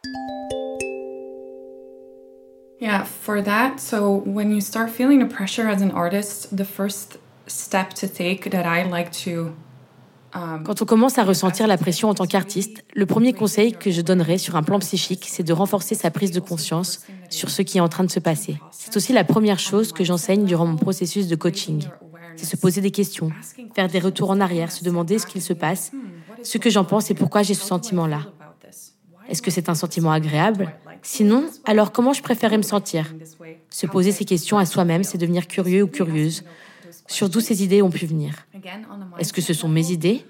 Yeah, 2.81 3.05
for 3.05 3.43
that, 3.43 3.79
so 3.79 4.23
when 4.25 4.51
you 4.51 4.61
start 4.61 4.91
feeling 4.91 5.21
the 5.21 5.33
pressure 5.33 5.69
as 5.69 5.83
an 5.83 5.93
artist, 5.93 6.57
the 6.57 6.65
first 6.65 7.19
step 7.47 7.95
to 7.95 8.09
take 8.09 8.51
that 8.51 8.67
I 8.67 8.85
like 8.89 9.13
to 9.25 9.55
Quand 10.33 10.81
on 10.81 10.87
commence 10.87 11.19
à 11.19 11.25
ressentir 11.25 11.67
la 11.67 11.77
pression 11.77 12.09
en 12.09 12.15
tant 12.15 12.25
qu'artiste, 12.25 12.85
le 12.95 13.05
premier 13.05 13.35
conseil 13.35 13.75
que 13.75 13.91
je 13.91 14.01
donnerais 14.01 14.39
sur 14.39 14.57
un 14.57 14.63
plan 14.63 14.79
psychique, 14.79 15.27
c'est 15.29 15.43
de 15.43 15.53
renforcer 15.53 15.95
sa 15.95 16.11
prise 16.11 16.31
de 16.31 16.41
conscience 16.41 17.05
sur 17.33 17.51
ce 17.51 17.63
qui 17.63 17.79
est 17.79 17.81
en 17.81 17.89
train 17.89 18.05
de 18.05 18.11
se 18.11 18.21
passer. 18.21 18.59
C'est 18.71 18.97
aussi 18.97 19.13
la 19.13 19.25
première 19.25 19.59
chose 19.59 19.93
que 19.93 20.05
j'enseigne 20.05 20.45
durant 20.45 20.67
mon 20.67 20.77
processus 20.77 21.27
de 21.27 21.37
coaching. 21.37 21.85
C'est 22.37 22.47
se 22.47 22.57
poser 22.57 22.81
des 22.81 22.91
questions, 22.91 23.31
faire 23.75 23.89
des 23.89 23.99
retours 23.99 24.31
en 24.31 24.41
arrière, 24.41 24.73
se 24.73 24.85
demander 24.85 25.19
ce 25.19 25.27
qu'il 25.27 25.43
se 25.43 25.53
passe, 25.53 25.93
ce 26.43 26.59
que 26.59 26.71
j'en 26.71 26.85
pense 26.85 27.11
et 27.11 27.15
pourquoi 27.15 27.43
j'ai 27.43 27.55
ce 27.55 27.67
sentiment-là. 27.67 28.27
Est-ce 29.29 29.43
que 29.43 29.51
c'est 29.51 29.69
un 29.69 29.75
sentiment 29.75 30.13
agréable? 30.13 30.73
Sinon, 31.03 31.45
alors 31.65 31.93
comment 31.93 32.13
je 32.13 32.23
préférerais 32.23 32.59
me 32.59 32.63
sentir? 32.63 33.15
Se 33.71 33.87
poser 33.87 34.13
ces 34.13 34.25
questions 34.25 34.59
à 34.59 34.67
soi-même, 34.67 35.05
c'est 35.05 35.19
devenir 35.19 35.47
curieux 35.47 35.83
ou 35.83 35.89
curieuse 35.89 36.45
sur 37.07 37.29
d'où 37.29 37.41
ces 37.41 37.63
idées 37.63 37.83
ont 37.83 37.91
pu 37.91 38.07
venir. 38.07 38.47
Est-ce 39.19 39.33
que 39.33 39.41
ce 39.41 39.55
sont 39.55 39.69
mes 39.69 39.91
idées? 39.91 40.25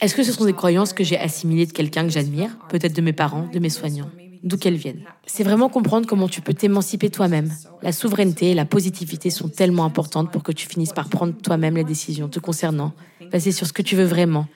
Est-ce 0.00 0.14
que 0.14 0.22
ce 0.22 0.32
sont 0.32 0.44
des 0.44 0.52
croyances 0.52 0.92
que 0.92 1.04
j'ai 1.04 1.18
assimilées 1.18 1.66
de 1.66 1.72
quelqu'un 1.72 2.04
que 2.04 2.10
j'admire, 2.10 2.56
peut-être 2.68 2.94
de 2.94 3.02
mes 3.02 3.12
parents, 3.12 3.48
de 3.52 3.58
mes 3.58 3.68
soignants? 3.68 4.10
D'où 4.44 4.58
qu'elles 4.58 4.76
viennent. 4.76 5.00
C'est 5.24 5.42
vraiment 5.42 5.70
comprendre 5.70 6.06
comment 6.06 6.28
tu 6.28 6.42
peux 6.42 6.52
t'émanciper 6.52 7.08
toi-même. 7.08 7.50
La 7.82 7.92
souveraineté 7.92 8.50
et 8.50 8.54
la 8.54 8.66
positivité 8.66 9.30
sont 9.30 9.48
tellement 9.48 9.84
importantes 9.84 10.30
pour 10.30 10.42
que 10.42 10.52
tu 10.52 10.68
finisses 10.68 10.92
par 10.92 11.08
prendre 11.08 11.32
toi-même 11.32 11.76
les 11.76 11.84
décisions 11.84 12.28
te 12.28 12.38
concernant, 12.40 12.92
basées 13.32 13.52
sur 13.52 13.66
ce 13.66 13.72
que 13.72 13.80
tu 13.80 13.96
veux 13.96 14.04
vraiment, 14.04 14.46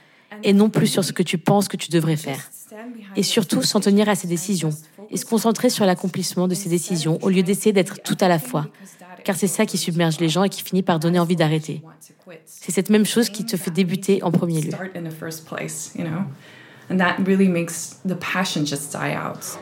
et 0.42 0.52
non 0.52 0.68
plus 0.68 0.88
sur 0.88 1.04
ce 1.04 1.14
que 1.14 1.22
tu 1.22 1.38
penses 1.38 1.68
que 1.68 1.78
tu 1.78 1.88
devrais 1.90 2.16
faire. 2.16 2.50
Et 3.16 3.22
surtout, 3.22 3.62
s'en 3.62 3.80
tenir 3.80 4.10
à 4.10 4.14
ces 4.14 4.28
décisions, 4.28 4.70
et 5.10 5.16
se 5.16 5.24
concentrer 5.24 5.70
sur 5.70 5.86
l'accomplissement 5.86 6.48
de 6.48 6.54
ces 6.54 6.68
décisions 6.68 7.18
au 7.22 7.30
lieu 7.30 7.42
d'essayer 7.42 7.72
d'être 7.72 8.02
tout 8.02 8.16
à 8.20 8.28
la 8.28 8.38
fois, 8.38 8.66
car 9.24 9.36
c'est 9.36 9.46
ça 9.46 9.64
qui 9.64 9.78
submerge 9.78 10.20
les 10.20 10.28
gens 10.28 10.44
et 10.44 10.50
qui 10.50 10.62
finit 10.62 10.82
par 10.82 11.00
donner 11.00 11.18
envie 11.18 11.36
d'arrêter. 11.36 11.82
C'est 12.44 12.72
cette 12.72 12.90
même 12.90 13.06
chose 13.06 13.30
qui 13.30 13.46
te 13.46 13.56
fait 13.56 13.70
débuter 13.70 14.22
en 14.22 14.30
premier 14.30 14.60
lieu. 14.60 14.72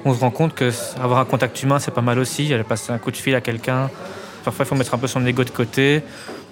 On 0.05 0.15
se 0.15 0.21
rend 0.21 0.31
compte 0.31 0.55
que 0.55 0.71
avoir 1.01 1.19
un 1.19 1.25
contact 1.25 1.61
humain, 1.63 1.79
c'est 1.79 1.91
pas 1.91 2.03
mal 2.03 2.19
aussi. 2.19 2.53
Aller 2.53 2.63
passer 2.63 2.93
un 2.93 2.99
coup 2.99 3.11
de 3.11 3.17
fil 3.17 3.35
à 3.35 3.41
quelqu'un. 3.41 3.91
Parfois, 4.45 4.65
il 4.65 4.69
faut 4.69 4.75
mettre 4.77 4.95
un 4.95 4.99
peu 4.99 5.09
son 5.09 5.25
ego 5.27 5.43
de 5.43 5.51
côté. 5.51 6.03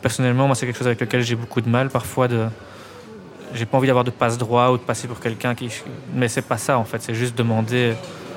Personnellement, 0.02 0.46
moi, 0.46 0.56
c'est 0.56 0.66
quelque 0.66 0.78
chose 0.78 0.88
avec 0.88 1.00
lequel 1.00 1.22
j'ai 1.22 1.36
beaucoup 1.36 1.60
de 1.60 1.68
mal 1.68 1.90
parfois. 1.90 2.26
De... 2.26 2.46
J'ai 3.54 3.66
pas 3.66 3.76
envie 3.76 3.86
d'avoir 3.86 4.04
de 4.04 4.10
passe 4.10 4.36
droit 4.36 4.70
ou 4.70 4.78
de 4.78 4.82
passer 4.82 5.06
pour 5.06 5.20
quelqu'un 5.20 5.54
qui. 5.54 5.70
Mais 6.12 6.28
c'est 6.28 6.42
pas 6.42 6.58
ça 6.58 6.78
en 6.78 6.84
fait. 6.84 7.00
C'est 7.02 7.14
juste 7.14 7.38
demander 7.38 7.94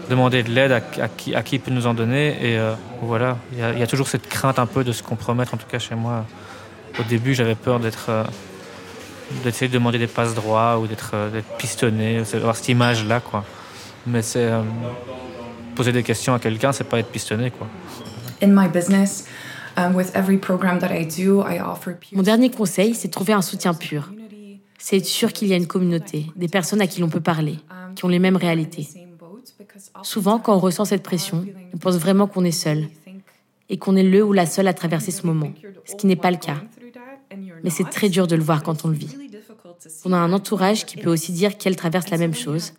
demander 0.10 0.44
de 0.44 0.50
l'aide 0.50 0.72
à, 0.72 0.82
qui, 0.82 1.36
à 1.36 1.44
qui 1.44 1.60
peut 1.60 1.72
nous 1.72 1.88
en 1.88 1.94
donner. 1.94 2.30
Et 2.42 2.58
euh, 2.58 2.74
voilà, 3.02 3.38
il 3.52 3.60
y, 3.60 3.84
a 3.84 3.88
toujours 3.88 4.08
cette 4.08 4.28
crainte 4.28 4.60
un 4.60 4.66
peu 4.66 4.84
de 4.84 4.92
se 4.92 5.04
compromettre, 5.04 5.54
en 5.54 5.58
tout 5.58 5.68
cas 5.68 5.80
chez 5.80 5.96
moi. 5.96 6.26
Au 7.00 7.04
début, 7.04 7.34
j'avais 7.34 7.56
peur 7.56 7.80
d'être. 7.80 8.06
Euh, 8.10 8.24
d'essayer 9.44 9.68
de 9.68 9.74
demander 9.74 10.00
des 10.00 10.08
passes 10.08 10.34
droits 10.34 10.80
ou 10.80 10.88
d'être 10.88 11.12
euh, 11.14 11.42
pistonné, 11.58 12.22
avoir 12.34 12.56
cette 12.56 12.70
image-là, 12.70 13.20
quoi. 13.20 13.44
Mais 14.06 14.22
c'est. 14.22 14.50
poser 15.76 15.92
des 15.92 16.04
questions 16.04 16.34
à 16.34 16.40
quelqu'un, 16.40 16.72
c'est 16.72 16.86
pas 16.86 17.00
être 17.00 17.10
pistonné, 17.10 17.52
quoi. 17.52 17.68
Mon 22.14 22.24
dernier 22.24 22.50
conseil, 22.50 22.96
c'est 22.96 23.10
de 23.10 23.14
trouver 23.14 23.34
un 23.34 23.42
soutien 23.42 23.74
pur. 23.74 24.12
C'est 24.80 24.98
être 24.98 25.06
sûr 25.06 25.34
qu'il 25.34 25.48
y 25.48 25.54
a 25.54 25.56
une 25.56 25.68
communauté, 25.68 26.28
des 26.36 26.48
personnes 26.48 26.82
à 26.82 26.88
qui 26.88 27.00
l'on 27.02 27.10
peut 27.10 27.22
parler, 27.22 27.60
qui 27.96 28.06
ont 28.06 28.08
les 28.08 28.20
mêmes 28.20 28.38
réalités. 28.38 28.88
Souvent, 30.02 30.40
quand 30.40 30.56
on 30.56 30.60
ressent 30.60 30.86
cette 30.86 31.04
pression, 31.04 31.46
on 31.74 31.78
pense 31.78 31.98
vraiment 31.98 32.28
qu'on 32.28 32.44
est 32.44 32.52
seul 32.52 32.88
et 33.70 33.78
qu'on 33.78 33.96
est 33.96 34.04
le 34.04 34.24
ou 34.24 34.34
la 34.34 34.46
seule 34.46 34.68
à 34.68 34.74
traverser 34.74 35.12
ce 35.12 35.28
moment, 35.28 35.52
ce 35.86 35.96
qui 35.96 36.08
n'est 36.08 36.16
pas 36.16 36.32
le 36.32 36.38
cas. 36.38 36.58
Mais 37.64 37.70
c'est 37.70 37.90
très 37.90 38.10
dur 38.10 38.28
de 38.28 38.36
le 38.36 38.44
voir 38.44 38.64
quand 38.64 38.86
on 38.86 38.90
le 38.90 38.96
vit. 38.96 39.16
On 40.06 40.14
a 40.14 40.18
un 40.18 40.34
entourage 40.34 40.86
qui 40.86 40.98
peut 40.98 41.12
aussi 41.12 41.32
dire 41.32 41.58
qu'elle 41.58 41.76
traverse 41.76 42.10
la 42.10 42.18
même 42.18 42.34
chose. 42.34 42.74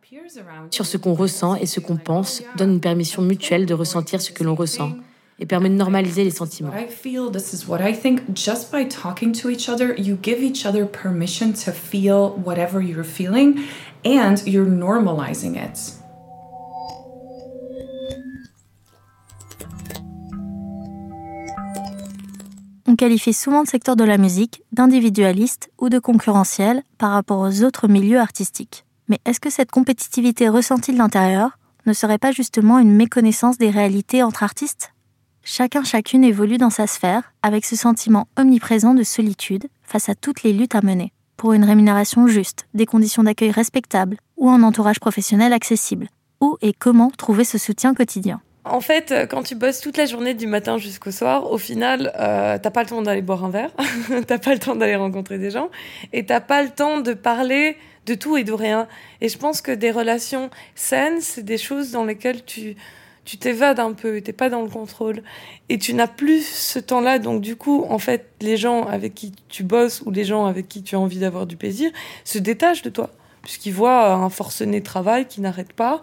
Sur 0.71 0.87
ce 0.87 0.97
qu'on 0.97 1.15
ressent 1.15 1.55
et 1.57 1.67
ce 1.67 1.81
qu'on 1.81 1.97
pense 1.97 2.43
donne 2.57 2.73
une 2.73 2.81
permission 2.81 3.23
mutuelle 3.23 3.67
de 3.67 3.75
ressentir 3.75 4.21
ce 4.21 4.33
que 4.33 4.45
l'on 4.45 4.55
ressent 4.55 4.93
et 5.39 5.47
permet 5.47 5.69
de 5.69 5.75
normaliser 5.75 6.25
les 6.25 6.31
sentiments. 6.31 6.73
and 14.05 14.47
you're 14.47 14.65
normalizing 14.65 15.57
it. 15.57 15.98
Qualifie 22.99 23.33
souvent 23.33 23.61
le 23.61 23.67
secteur 23.67 23.97
de 23.97 24.05
la 24.05 24.19
musique 24.19 24.63
d'individualiste 24.73 25.71
ou 25.79 25.89
de 25.89 25.99
concurrentiel 25.99 26.83
par 26.99 27.13
rapport 27.13 27.39
aux 27.39 27.63
autres 27.63 27.89
milieux 27.89 28.19
artistiques. 28.19 28.85
Mais 29.09 29.21
est-ce 29.25 29.41
que 29.41 29.49
cette 29.49 29.71
compétitivité 29.71 30.51
ressentie 30.51 30.93
de 30.93 30.99
l'intérieur 30.99 31.59
ne 31.87 31.95
serait 31.95 32.19
pas 32.19 32.33
justement 32.33 32.79
une 32.79 32.95
méconnaissance 32.95 33.57
des 33.57 33.71
réalités 33.71 34.23
entre 34.23 34.43
artistes? 34.43 34.93
Chacun 35.43 35.85
chacune 35.85 36.25
évolue 36.25 36.59
dans 36.59 36.69
sa 36.69 36.87
sphère 36.87 37.33
avec 37.43 37.65
ce 37.65 37.77
sentiment 37.77 38.29
omniprésent 38.37 38.93
de 38.93 39.05
solitude 39.05 39.69
face 39.83 40.11
à 40.11 40.15
toutes 40.15 40.43
les 40.43 40.53
luttes 40.53 40.75
à 40.75 40.83
mener, 40.83 41.13
pour 41.39 41.55
une 41.55 41.65
rémunération 41.65 42.27
juste, 42.27 42.67
des 42.75 42.85
conditions 42.85 43.23
d'accueil 43.23 43.53
respectables 43.53 44.19
ou 44.37 44.51
un 44.51 44.63
entourage 44.63 45.01
professionnel 45.01 45.55
accessible. 45.55 46.09
Où 46.43 46.59
et 46.61 46.75
comment 46.75 47.11
trouver 47.11 47.45
ce 47.45 47.57
soutien 47.59 47.95
quotidien? 47.95 48.43
En 48.71 48.81
fait, 48.81 49.13
euh, 49.13 49.27
quand 49.27 49.43
tu 49.43 49.55
bosses 49.55 49.81
toute 49.81 49.97
la 49.97 50.07
journée 50.07 50.35
du 50.35 50.47
matin 50.47 50.79
jusqu'au 50.79 51.11
soir, 51.11 51.51
au 51.51 51.59
final, 51.59 52.13
euh, 52.19 52.59
t'as 52.61 52.71
pas 52.71 52.83
le 52.83 52.89
temps 52.89 53.03
d'aller 53.03 53.23
boire 53.23 53.45
un 53.45 53.51
verre, 53.51 53.71
t'as 54.27 54.39
pas 54.39 54.53
le 54.53 54.59
temps 54.59 54.77
d'aller 54.77 54.97
rencontrer 54.97 55.39
des 55.39 55.51
gens, 55.51 55.71
et 56.13 56.25
t'as 56.25 56.41
pas 56.41 56.63
le 56.63 56.71
temps 56.71 57.01
de 57.01 57.15
parler 57.15 57.77
de 58.07 58.15
tout 58.15 58.37
et 58.37 58.45
de 58.45 58.53
rien. 58.53 58.89
Et 59.21 59.29
je 59.29 59.39
pense 59.39 59.61
que 59.61 59.73
des 59.73 59.91
relations 59.91 60.51
saines, 60.75 61.21
c'est 61.21 61.45
des 61.45 61.59
choses 61.59 61.91
dans 61.91 62.05
lesquelles 62.05 62.45
tu 62.45 62.77
tu 63.25 63.37
t'évades 63.37 63.79
un 63.79 63.93
peu, 63.93 64.23
t'es 64.23 64.33
pas 64.33 64.49
dans 64.49 64.63
le 64.63 64.71
contrôle, 64.71 65.23
et 65.69 65.77
tu 65.77 65.93
n'as 65.93 66.07
plus 66.07 66.47
ce 66.47 66.79
temps-là. 66.79 67.19
Donc 67.19 67.43
du 67.43 67.57
coup, 67.57 67.85
en 67.91 67.99
fait, 67.99 68.31
les 68.41 68.57
gens 68.57 68.85
avec 68.85 69.15
qui 69.15 69.33
tu 69.51 69.65
bosses 69.65 70.01
ou 70.07 70.11
les 70.11 70.25
gens 70.25 70.47
avec 70.47 70.67
qui 70.67 70.83
tu 70.83 70.95
as 70.97 70.99
envie 70.99 71.19
d'avoir 71.19 71.47
du 71.47 71.59
plaisir 71.59 71.91
se 72.25 72.39
détachent 72.39 72.81
de 72.81 72.89
toi, 72.89 73.11
puisqu'ils 73.43 73.75
voient 73.75 74.15
un 74.15 74.31
forcené 74.31 74.83
travail 74.83 75.27
qui 75.27 75.43
n'arrête 75.43 75.75
pas 75.75 76.01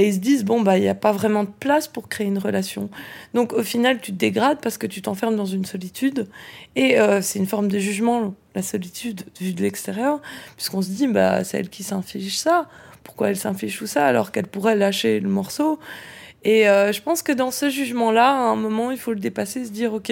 et 0.00 0.08
ils 0.08 0.14
se 0.14 0.18
disent 0.18 0.44
bon 0.44 0.62
bah 0.62 0.78
il 0.78 0.80
n'y 0.80 0.88
a 0.88 0.94
pas 0.94 1.12
vraiment 1.12 1.44
de 1.44 1.50
place 1.60 1.86
pour 1.86 2.08
créer 2.08 2.26
une 2.26 2.38
relation. 2.38 2.88
Donc 3.34 3.52
au 3.52 3.62
final 3.62 4.00
tu 4.00 4.12
te 4.12 4.16
dégrades 4.16 4.58
parce 4.62 4.78
que 4.78 4.86
tu 4.86 5.02
t'enfermes 5.02 5.36
dans 5.36 5.44
une 5.44 5.66
solitude. 5.66 6.26
Et 6.74 6.98
euh, 6.98 7.20
c'est 7.20 7.38
une 7.38 7.46
forme 7.46 7.68
de 7.68 7.78
jugement 7.78 8.34
la 8.54 8.62
solitude 8.62 9.24
vue 9.38 9.52
de 9.52 9.60
l'extérieur 9.60 10.22
puisqu'on 10.56 10.80
se 10.80 10.88
dit 10.88 11.06
bah 11.06 11.44
c'est 11.44 11.58
elle 11.58 11.68
qui 11.68 11.82
s'inflige 11.82 12.38
ça. 12.38 12.66
Pourquoi 13.04 13.28
elle 13.28 13.36
s'inflige 13.36 13.76
tout 13.76 13.86
ça 13.86 14.06
alors 14.06 14.32
qu'elle 14.32 14.46
pourrait 14.46 14.74
lâcher 14.74 15.20
le 15.20 15.28
morceau? 15.28 15.78
Et 16.44 16.66
euh, 16.66 16.92
je 16.92 17.02
pense 17.02 17.20
que 17.22 17.32
dans 17.32 17.50
ce 17.50 17.68
jugement 17.68 18.10
là 18.10 18.30
à 18.30 18.44
un 18.48 18.56
moment 18.56 18.90
il 18.90 18.96
faut 18.96 19.12
le 19.12 19.20
dépasser 19.20 19.66
se 19.66 19.70
dire 19.70 19.92
ok 19.92 20.10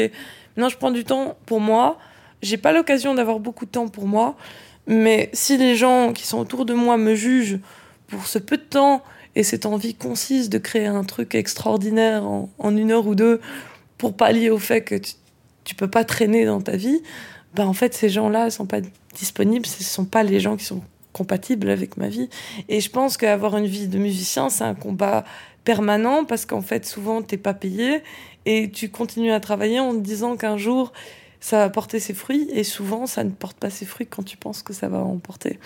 maintenant 0.55 0.68
je 0.68 0.77
prends 0.77 0.90
du 0.90 1.05
temps 1.05 1.38
pour 1.46 1.61
moi. 1.61 1.98
J'ai 2.42 2.59
pas 2.59 2.72
l'occasion 2.72 3.14
d'avoir 3.14 3.40
beaucoup 3.40 3.64
de 3.64 3.70
temps 3.70 3.88
pour 3.88 4.07
moi. 4.07 4.37
Mais 4.87 5.31
si 5.33 5.57
les 5.57 5.77
gens 5.77 6.12
qui 6.12 6.27
sont 6.27 6.38
autour 6.38 6.66
de 6.66 6.74
moi 6.74 6.98
me 6.98 7.14
jugent 7.14 7.59
pour 8.07 8.27
ce 8.27 8.38
peu 8.38 8.59
de 8.59 8.62
temps 8.62 9.03
et 9.38 9.44
cette 9.44 9.66
envie 9.66 9.94
concise 9.94 10.51
de 10.51 10.59
créer 10.59 10.87
un 10.87 11.05
truc 11.05 11.37
extraordinaire 11.37 12.24
en, 12.27 12.77
une 12.77 12.90
heure 12.90 13.07
ou 13.07 13.14
deux 13.14 13.40
pour 13.96 14.16
pallier 14.16 14.51
au 14.51 14.59
fait 14.59 14.83
que 14.83 14.96
tu, 14.96 15.12
tu 15.62 15.77
peux 15.77 15.87
pas 15.87 16.03
traîner 16.03 16.44
dans 16.44 16.61
ta 16.61 16.77
vie, 16.77 17.01
ben 17.55 17.64
en 17.64 17.72
fait 17.72 17.94
ces 17.94 18.09
gens-là 18.09 18.51
sont 18.51 18.66
pas 18.66 18.81
disponibles, 19.14 19.64
ce 19.64 19.85
sont 19.85 20.07
pas 20.07 20.24
les 20.24 20.40
gens 20.40 20.57
qui 20.57 20.64
sont 20.64 20.83
compatibles 21.12 21.70
avec 21.70 21.96
ma 21.96 22.09
vie. 22.09 22.29
Et 22.68 22.81
je 22.81 22.90
pense 22.90 23.16
qu'avoir 23.16 23.57
une 23.57 23.66
vie 23.66 23.87
de 23.87 23.98
musicien, 23.98 24.51
c'est 24.51 24.64
un 24.64 24.74
combat 24.74 25.24
permanent 25.62 26.24
parce 26.24 26.44
qu'en 26.44 26.62
fait 26.62 26.85
souvent 26.85 27.22
t'es 27.22 27.37
pas 27.37 27.55
payé 27.55 28.03
et 28.44 28.68
tu 28.72 28.88
continues 28.88 29.31
à 29.31 29.38
travailler 29.38 29.79
en 29.79 29.92
te 29.94 30.01
disant 30.01 30.37
qu'un 30.37 30.57
jour 30.57 30.92
ça 31.38 31.59
va 31.59 31.70
porter 31.70 32.01
ses 32.01 32.14
fruits 32.14 32.48
et 32.53 32.64
souvent 32.64 33.07
ça 33.07 33.22
ne 33.22 33.31
porte 33.31 33.57
pas 33.57 33.70
ses 33.70 33.87
fruits 33.87 34.09
quand 34.09 34.24
tu 34.24 34.37
penses 34.37 34.64
que 34.64 34.72
ça 34.72 34.88
va 34.88 34.98
en 34.98 35.18
porter. 35.18 35.61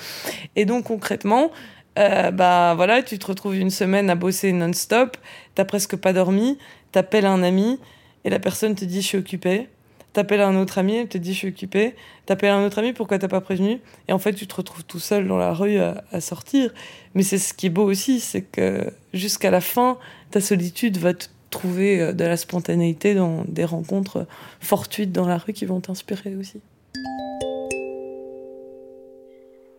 Et 0.57 0.67
donc 0.67 0.85
concrètement, 0.85 1.51
euh, 1.99 2.31
bah 2.31 2.75
voilà, 2.75 3.03
tu 3.03 3.19
te 3.19 3.27
retrouves 3.27 3.57
une 3.57 3.71
semaine 3.71 4.11
à 4.11 4.15
bosser 4.15 4.53
non-stop, 4.53 5.17
t'as 5.55 5.65
presque 5.65 5.97
pas 5.97 6.13
dormi, 6.13 6.59
t'appelles 6.91 7.27
un 7.27 7.43
ami 7.43 7.79
et 8.25 8.31
la 8.31 8.39
personne 8.39 8.75
te 8.75 8.85
dit 8.85 9.03
je 9.03 9.07
suis 9.07 9.19
occupé. 9.19 9.69
T'appelles 10.13 10.43
un 10.43 10.57
autre 10.57 10.77
ami, 10.77 10.97
elle 10.97 11.09
te 11.09 11.17
dit 11.17 11.33
je 11.33 11.39
suis 11.39 11.49
occupé. 11.49 11.95
T'appelles 12.27 12.51
un 12.51 12.67
autre 12.67 12.79
ami, 12.79 12.93
pourquoi 12.93 13.19
t'as 13.19 13.29
pas 13.29 13.41
prévenu? 13.41 13.81
Et 14.09 14.13
en 14.13 14.19
fait, 14.19 14.35
tu 14.35 14.47
te 14.47 14.55
retrouves 14.55 14.85
tout 14.85 14.99
seul 14.99 15.27
dans 15.27 15.39
la 15.39 15.55
rue 15.55 15.79
à, 15.79 16.05
à 16.13 16.21
sortir. 16.21 16.71
Mais 17.15 17.23
c'est 17.23 17.39
ce 17.39 17.55
qui 17.55 17.67
est 17.67 17.71
beau 17.71 17.85
aussi, 17.85 18.21
c'est 18.21 18.43
que 18.43 18.93
jusqu'à 19.15 19.51
la 19.51 19.63
fin, 19.63 19.97
ta 20.31 20.43
solitude 20.43 20.99
va 20.99 21.15
te 21.15 21.27
trouver 21.53 22.01
euh, 22.01 22.13
de 22.13 22.25
la 22.25 22.37
spontanéité 22.37 23.15
dans 23.15 23.45
des 23.47 23.65
rencontres 23.65 24.27
fortuites 24.61 25.13
dans 25.13 25.27
la 25.27 25.39
rue 25.39 25.53
qui 25.53 25.67
vont 25.67 25.81
t'inspirer 25.81 26.35
aussi. 26.37 26.61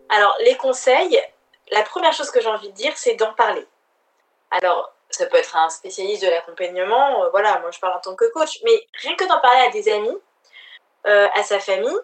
Alors, 0.08 0.34
les 0.46 0.56
conseils, 0.56 1.18
la 1.74 1.82
première 1.82 2.12
chose 2.12 2.30
que 2.30 2.40
j'ai 2.40 2.48
envie 2.48 2.70
de 2.70 2.74
dire, 2.74 2.96
c'est 2.96 3.14
d'en 3.16 3.32
parler. 3.34 3.66
Alors, 4.50 4.92
ça 5.10 5.26
peut 5.26 5.36
être 5.36 5.56
un 5.56 5.68
spécialiste 5.68 6.22
de 6.22 6.28
l'accompagnement, 6.28 7.24
euh, 7.24 7.28
voilà, 7.30 7.58
moi 7.60 7.70
je 7.70 7.78
parle 7.78 7.96
en 7.96 8.00
tant 8.00 8.14
que 8.14 8.30
coach, 8.32 8.60
mais 8.64 8.86
rien 8.94 9.14
que 9.16 9.24
d'en 9.24 9.40
parler 9.40 9.60
à 9.66 9.70
des 9.70 9.88
amis, 9.88 10.18
euh, 11.06 11.28
à 11.34 11.42
sa 11.42 11.60
famille, 11.60 11.98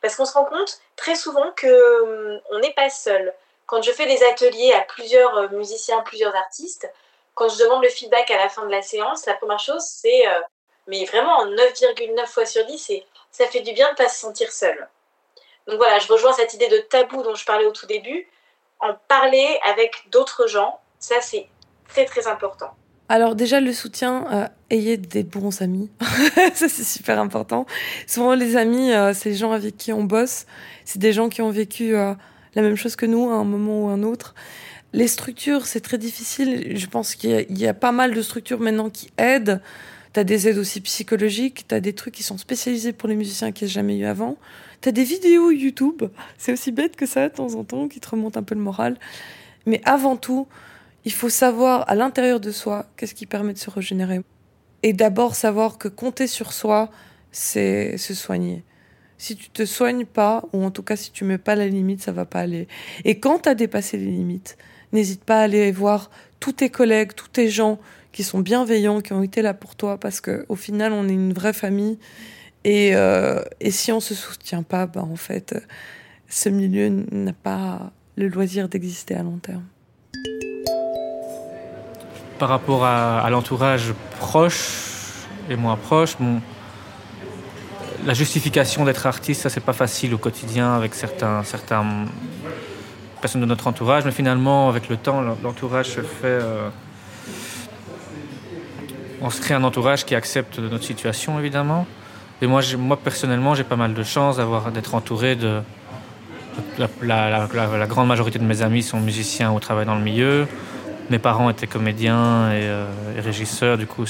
Parce 0.00 0.16
qu'on 0.16 0.24
se 0.24 0.32
rend 0.32 0.44
compte 0.46 0.80
très 0.96 1.14
souvent 1.14 1.52
qu'on 1.60 2.40
hum, 2.50 2.60
n'est 2.60 2.72
pas 2.72 2.88
seul. 2.88 3.34
Quand 3.66 3.82
je 3.82 3.92
fais 3.92 4.06
des 4.06 4.22
ateliers 4.24 4.72
à 4.72 4.80
plusieurs 4.80 5.36
euh, 5.36 5.48
musiciens, 5.48 6.00
plusieurs 6.00 6.34
artistes, 6.34 6.90
quand 7.34 7.48
je 7.50 7.62
demande 7.62 7.82
le 7.82 7.90
feedback 7.90 8.30
à 8.30 8.38
la 8.38 8.48
fin 8.48 8.64
de 8.64 8.70
la 8.70 8.82
séance, 8.82 9.26
la 9.26 9.34
première 9.34 9.58
chose, 9.60 9.84
c'est, 9.84 10.26
euh, 10.26 10.40
mais 10.86 11.04
vraiment 11.04 11.36
en 11.36 11.46
9,9 11.46 12.26
fois 12.26 12.46
sur 12.46 12.64
10, 12.64 12.78
c'est 12.78 13.04
ça 13.30 13.46
fait 13.46 13.60
du 13.60 13.72
bien 13.72 13.86
de 13.88 13.92
ne 13.92 13.96
pas 13.96 14.08
se 14.08 14.18
sentir 14.20 14.50
seul. 14.50 14.88
Donc 15.66 15.76
voilà, 15.76 15.98
je 15.98 16.10
rejoins 16.10 16.32
cette 16.32 16.54
idée 16.54 16.68
de 16.68 16.78
tabou 16.78 17.22
dont 17.22 17.34
je 17.34 17.44
parlais 17.44 17.66
au 17.66 17.72
tout 17.72 17.86
début. 17.86 18.28
En 18.80 18.94
parler 19.08 19.58
avec 19.70 19.92
d'autres 20.12 20.46
gens, 20.46 20.80
ça 20.98 21.16
c'est 21.20 21.48
très 21.88 22.04
très 22.04 22.26
important. 22.26 22.70
Alors 23.08 23.34
déjà 23.34 23.60
le 23.60 23.72
soutien, 23.72 24.26
euh, 24.32 24.48
ayez 24.70 24.96
des 24.96 25.22
bons 25.22 25.62
amis, 25.62 25.90
ça 26.54 26.68
c'est 26.68 26.84
super 26.84 27.18
important. 27.18 27.66
Souvent 28.06 28.34
les 28.34 28.56
amis, 28.56 28.92
euh, 28.92 29.14
c'est 29.14 29.30
les 29.30 29.36
gens 29.36 29.52
avec 29.52 29.76
qui 29.76 29.92
on 29.92 30.04
bosse, 30.04 30.46
c'est 30.84 30.98
des 30.98 31.12
gens 31.12 31.28
qui 31.28 31.42
ont 31.42 31.50
vécu 31.50 31.92
la 31.92 32.16
même 32.54 32.76
chose 32.76 32.96
que 32.96 33.06
nous 33.06 33.30
à 33.30 33.34
un 33.34 33.44
moment 33.44 33.86
ou 33.86 33.88
un 33.88 34.02
autre. 34.02 34.34
Les 34.92 35.08
structures, 35.08 35.66
c'est 35.66 35.80
très 35.80 35.98
difficile. 35.98 36.76
Je 36.76 36.86
pense 36.86 37.14
qu'il 37.14 37.58
y, 37.58 37.66
a 37.66 37.74
pas 37.74 37.92
mal 37.92 38.14
de 38.14 38.22
structures 38.22 38.58
maintenant 38.58 38.88
qui 38.88 39.10
aident. 39.18 39.60
Tu 40.14 40.20
as 40.20 40.24
des 40.24 40.48
aides 40.48 40.56
aussi 40.56 40.80
psychologiques, 40.80 41.66
tu 41.68 41.74
as 41.74 41.80
des 41.80 41.92
trucs 41.92 42.14
qui 42.14 42.22
sont 42.22 42.38
spécialisés 42.38 42.94
pour 42.94 43.08
les 43.08 43.14
musiciens 43.14 43.52
qui 43.52 43.64
n'ont 43.64 43.70
jamais 43.70 43.98
eu 43.98 44.06
avant. 44.06 44.36
Tu 44.80 44.88
as 44.88 44.92
des 44.92 45.04
vidéos 45.04 45.50
YouTube, 45.50 46.04
c'est 46.36 46.52
aussi 46.52 46.72
bête 46.72 46.96
que 46.96 47.06
ça 47.06 47.28
de 47.28 47.34
temps 47.34 47.54
en 47.54 47.64
temps, 47.64 47.88
qui 47.88 48.00
te 48.00 48.08
remontent 48.08 48.38
un 48.38 48.42
peu 48.42 48.54
le 48.54 48.60
moral. 48.60 48.96
Mais 49.66 49.80
avant 49.84 50.16
tout, 50.16 50.46
il 51.04 51.12
faut 51.12 51.28
savoir 51.28 51.88
à 51.88 51.94
l'intérieur 51.94 52.40
de 52.40 52.50
soi 52.50 52.86
qu'est-ce 52.96 53.14
qui 53.14 53.26
permet 53.26 53.52
de 53.52 53.58
se 53.58 53.70
régénérer. 53.70 54.20
Et 54.82 54.92
d'abord 54.92 55.34
savoir 55.34 55.78
que 55.78 55.88
compter 55.88 56.26
sur 56.26 56.52
soi, 56.52 56.90
c'est 57.32 57.96
se 57.96 58.14
soigner. 58.14 58.62
Si 59.16 59.34
tu 59.34 59.50
te 59.50 59.64
soignes 59.64 60.04
pas, 60.04 60.44
ou 60.52 60.64
en 60.64 60.70
tout 60.70 60.84
cas 60.84 60.94
si 60.94 61.10
tu 61.10 61.24
mets 61.24 61.38
pas 61.38 61.56
la 61.56 61.66
limite, 61.66 62.00
ça 62.00 62.12
va 62.12 62.24
pas 62.24 62.40
aller. 62.40 62.68
Et 63.04 63.18
quand 63.18 63.40
tu 63.40 63.48
as 63.48 63.56
dépassé 63.56 63.96
les 63.96 64.06
limites, 64.06 64.56
N'hésite 64.92 65.24
pas 65.24 65.40
à 65.40 65.42
aller 65.42 65.70
voir 65.70 66.10
tous 66.40 66.52
tes 66.52 66.70
collègues, 66.70 67.12
tous 67.14 67.28
tes 67.28 67.48
gens 67.48 67.78
qui 68.12 68.22
sont 68.22 68.40
bienveillants, 68.40 69.00
qui 69.00 69.12
ont 69.12 69.22
été 69.22 69.42
là 69.42 69.54
pour 69.54 69.76
toi, 69.76 69.98
parce 69.98 70.20
qu'au 70.20 70.56
final, 70.56 70.92
on 70.92 71.08
est 71.08 71.12
une 71.12 71.32
vraie 71.32 71.52
famille. 71.52 71.98
Et, 72.68 72.94
euh, 72.94 73.40
et 73.60 73.70
si 73.70 73.92
on 73.92 74.00
se 74.00 74.14
soutient 74.14 74.62
pas, 74.62 74.84
bah, 74.84 75.00
en 75.00 75.16
fait, 75.16 75.54
ce 76.28 76.50
milieu 76.50 76.90
n'a 77.10 77.32
pas 77.32 77.92
le 78.16 78.28
loisir 78.28 78.68
d'exister 78.68 79.14
à 79.14 79.22
long 79.22 79.38
terme. 79.38 79.64
Par 82.38 82.50
rapport 82.50 82.84
à, 82.84 83.26
l'entourage 83.30 83.94
proche 84.20 85.24
et 85.48 85.56
moins 85.56 85.76
proche, 85.76 86.18
la 88.04 88.12
justification 88.12 88.84
d'être 88.84 89.06
artiste, 89.06 89.40
ça 89.40 89.48
c'est 89.48 89.64
pas 89.64 89.72
facile 89.72 90.12
au 90.12 90.18
quotidien 90.18 90.74
avec 90.74 90.94
certains, 90.94 91.42
certains 91.44 92.04
personne 93.22 93.40
de 93.40 93.46
notre 93.46 93.66
entourage, 93.66 94.04
mais 94.04 94.12
finalement, 94.12 94.68
avec 94.68 94.90
le 94.90 94.98
temps, 94.98 95.22
l'entourage 95.42 95.86
se 95.86 96.02
fait. 96.02 96.26
Euh, 96.26 96.68
on 99.22 99.30
se 99.30 99.40
crée 99.40 99.54
un 99.54 99.64
entourage 99.64 100.04
qui 100.04 100.14
accepte 100.14 100.58
notre 100.58 100.84
situation, 100.84 101.38
évidemment. 101.38 101.86
Et 102.40 102.46
moi, 102.46 102.60
moi 102.78 102.96
personnellement, 102.96 103.54
j'ai 103.54 103.64
pas 103.64 103.76
mal 103.76 103.94
de 103.94 104.02
chance 104.02 104.40
d'être 104.72 104.94
entouré 104.94 105.36
de. 105.36 105.60
La, 107.02 107.86
grande 107.88 108.08
majorité 108.08 108.38
de 108.38 108.44
mes 108.44 108.62
amis 108.62 108.82
sont 108.82 109.00
musiciens 109.00 109.52
ou 109.52 109.60
travaillent 109.60 109.86
dans 109.86 109.94
le 109.94 110.02
milieu. 110.02 110.46
Mes 111.10 111.18
parents 111.18 111.50
étaient 111.50 111.66
comédiens 111.66 112.50
et, 112.50 112.62
euh, 112.64 112.86
régisseurs, 113.18 113.78
du 113.78 113.86
coup, 113.86 114.04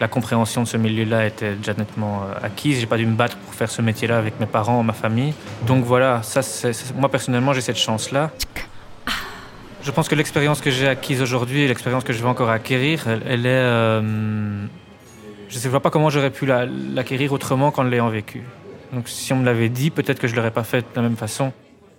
la 0.00 0.08
compréhension 0.08 0.62
de 0.62 0.68
ce 0.68 0.76
milieu-là 0.76 1.26
était 1.26 1.54
déjà 1.54 1.74
nettement 1.74 2.22
euh, 2.22 2.46
acquise. 2.46 2.80
J'ai 2.80 2.86
pas 2.86 2.96
dû 2.96 3.06
me 3.06 3.16
battre 3.16 3.36
pour 3.36 3.54
faire 3.54 3.70
ce 3.70 3.82
métier-là 3.82 4.16
avec 4.16 4.38
mes 4.40 4.46
parents, 4.46 4.82
ma 4.82 4.92
famille. 4.92 5.34
Donc 5.66 5.84
voilà, 5.84 6.22
ça, 6.22 6.40
moi 6.96 7.10
personnellement, 7.10 7.52
j'ai 7.52 7.60
cette 7.60 7.78
chance-là. 7.78 8.30
Je 9.82 9.90
pense 9.90 10.08
que 10.08 10.14
l'expérience 10.14 10.60
que 10.60 10.70
j'ai 10.70 10.88
acquise 10.88 11.22
aujourd'hui 11.22 11.62
et 11.62 11.68
l'expérience 11.68 12.04
que 12.04 12.12
je 12.12 12.22
vais 12.22 12.28
encore 12.28 12.50
acquérir, 12.50 13.04
elle, 13.08 13.46
est. 13.46 13.48
Euh, 13.48 14.66
je 15.48 15.58
ne 15.58 15.70
vois 15.70 15.80
pas 15.80 15.90
comment 15.90 16.10
j'aurais 16.10 16.30
pu 16.30 16.46
l'acquérir 16.46 17.32
autrement 17.32 17.70
qu'en 17.70 17.82
l'ayant 17.82 18.08
vécu. 18.08 18.42
Donc 18.92 19.08
si 19.08 19.32
on 19.32 19.36
me 19.36 19.44
l'avait 19.44 19.68
dit, 19.68 19.90
peut-être 19.90 20.18
que 20.18 20.26
je 20.26 20.32
ne 20.32 20.36
l'aurais 20.38 20.50
pas 20.50 20.64
fait 20.64 20.80
de 20.80 20.96
la 20.96 21.02
même 21.02 21.16
façon. 21.16 21.52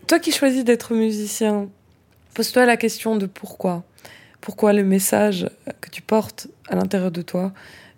Toi 0.08 0.20
qui 0.20 0.32
choisis 0.32 0.64
d'être 0.64 0.94
musicien, 0.94 1.68
pose-toi 2.34 2.66
la 2.66 2.78
question 2.78 3.16
de 3.16 3.26
pourquoi. 3.26 3.84
Pourquoi 4.42 4.74
le 4.74 4.84
message 4.84 5.50
que 5.82 5.90
tu 5.90 6.02
portes 6.02 6.48
à 6.70 6.76
l'intérieur 6.76 7.12
de 7.12 7.22
toi 7.22 7.52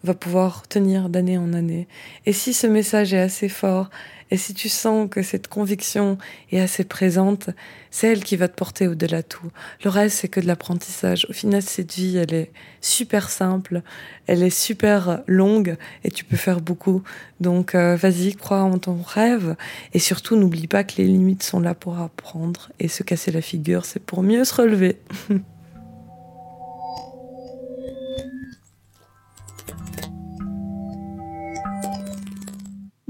va 0.04 0.14
pouvoir 0.14 0.68
tenir 0.68 1.10
d'année 1.10 1.38
en 1.38 1.54
année? 1.54 1.88
Et 2.26 2.34
si 2.34 2.54
ce 2.54 2.68
message 2.68 3.14
est 3.14 3.20
assez 3.20 3.48
fort, 3.48 3.90
et 4.32 4.38
si 4.38 4.54
tu 4.54 4.70
sens 4.70 5.10
que 5.10 5.22
cette 5.22 5.50
conviction 5.50 6.18
est 6.52 6.60
assez 6.62 6.86
présente, 6.86 7.50
c'est 7.92 8.08
elle 8.08 8.24
qui 8.24 8.38
va 8.38 8.48
te 8.48 8.56
porter 8.56 8.88
au-delà 8.88 9.22
de 9.22 9.28
tout. 9.28 9.52
Le 9.84 9.90
reste, 9.90 10.20
c'est 10.20 10.30
que 10.30 10.40
de 10.40 10.48
l'apprentissage. 10.48 11.28
Au 11.30 11.34
final, 11.34 11.62
cette 11.62 11.94
vie, 11.94 12.16
elle 12.16 12.34
est 12.34 12.52
super 12.80 13.30
simple, 13.30 13.82
elle 14.28 14.42
est 14.42 14.50
super 14.50 15.22
longue, 15.28 15.76
et 16.06 16.12
tu 16.12 16.24
peux 16.24 16.38
faire 16.38 16.62
beaucoup. 16.62 17.04
Donc, 17.42 17.76
euh, 17.76 17.98
vas-y, 17.98 18.34
crois 18.36 18.62
en 18.62 18.80
ton 18.80 19.02
rêve, 19.06 19.58
et 19.94 20.00
surtout, 20.00 20.38
n'oublie 20.38 20.68
pas 20.68 20.86
que 20.86 20.94
les 20.98 21.06
limites 21.06 21.44
sont 21.44 21.60
là 21.60 21.76
pour 21.76 22.00
apprendre, 22.00 22.72
et 22.80 22.88
se 22.88 23.04
casser 23.04 23.32
la 23.32 23.42
figure, 23.42 23.84
c'est 23.84 24.02
pour 24.02 24.24
mieux 24.24 24.46
se 24.46 24.56
relever. 24.56 24.98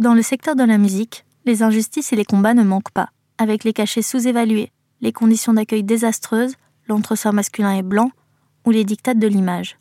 Dans 0.02 0.16
le 0.16 0.24
secteur 0.24 0.56
de 0.56 0.64
la 0.64 0.80
musique, 0.80 1.26
les 1.46 1.62
injustices 1.62 2.12
et 2.12 2.16
les 2.16 2.26
combats 2.26 2.56
ne 2.56 2.64
manquent 2.64 2.90
pas, 2.90 3.10
avec 3.38 3.64
les 3.64 3.72
cachets 3.72 4.02
sous-évalués, 4.02 4.72
les 5.00 5.12
conditions 5.12 5.54
d'accueil 5.54 5.84
désastreuses, 5.84 6.56
l'entresort 6.88 7.34
masculin 7.34 7.74
et 7.74 7.84
blanc, 7.84 8.10
ou 8.66 8.72
les 8.72 8.84
dictates 8.84 9.20
de 9.20 9.28
l'image. 9.28 9.78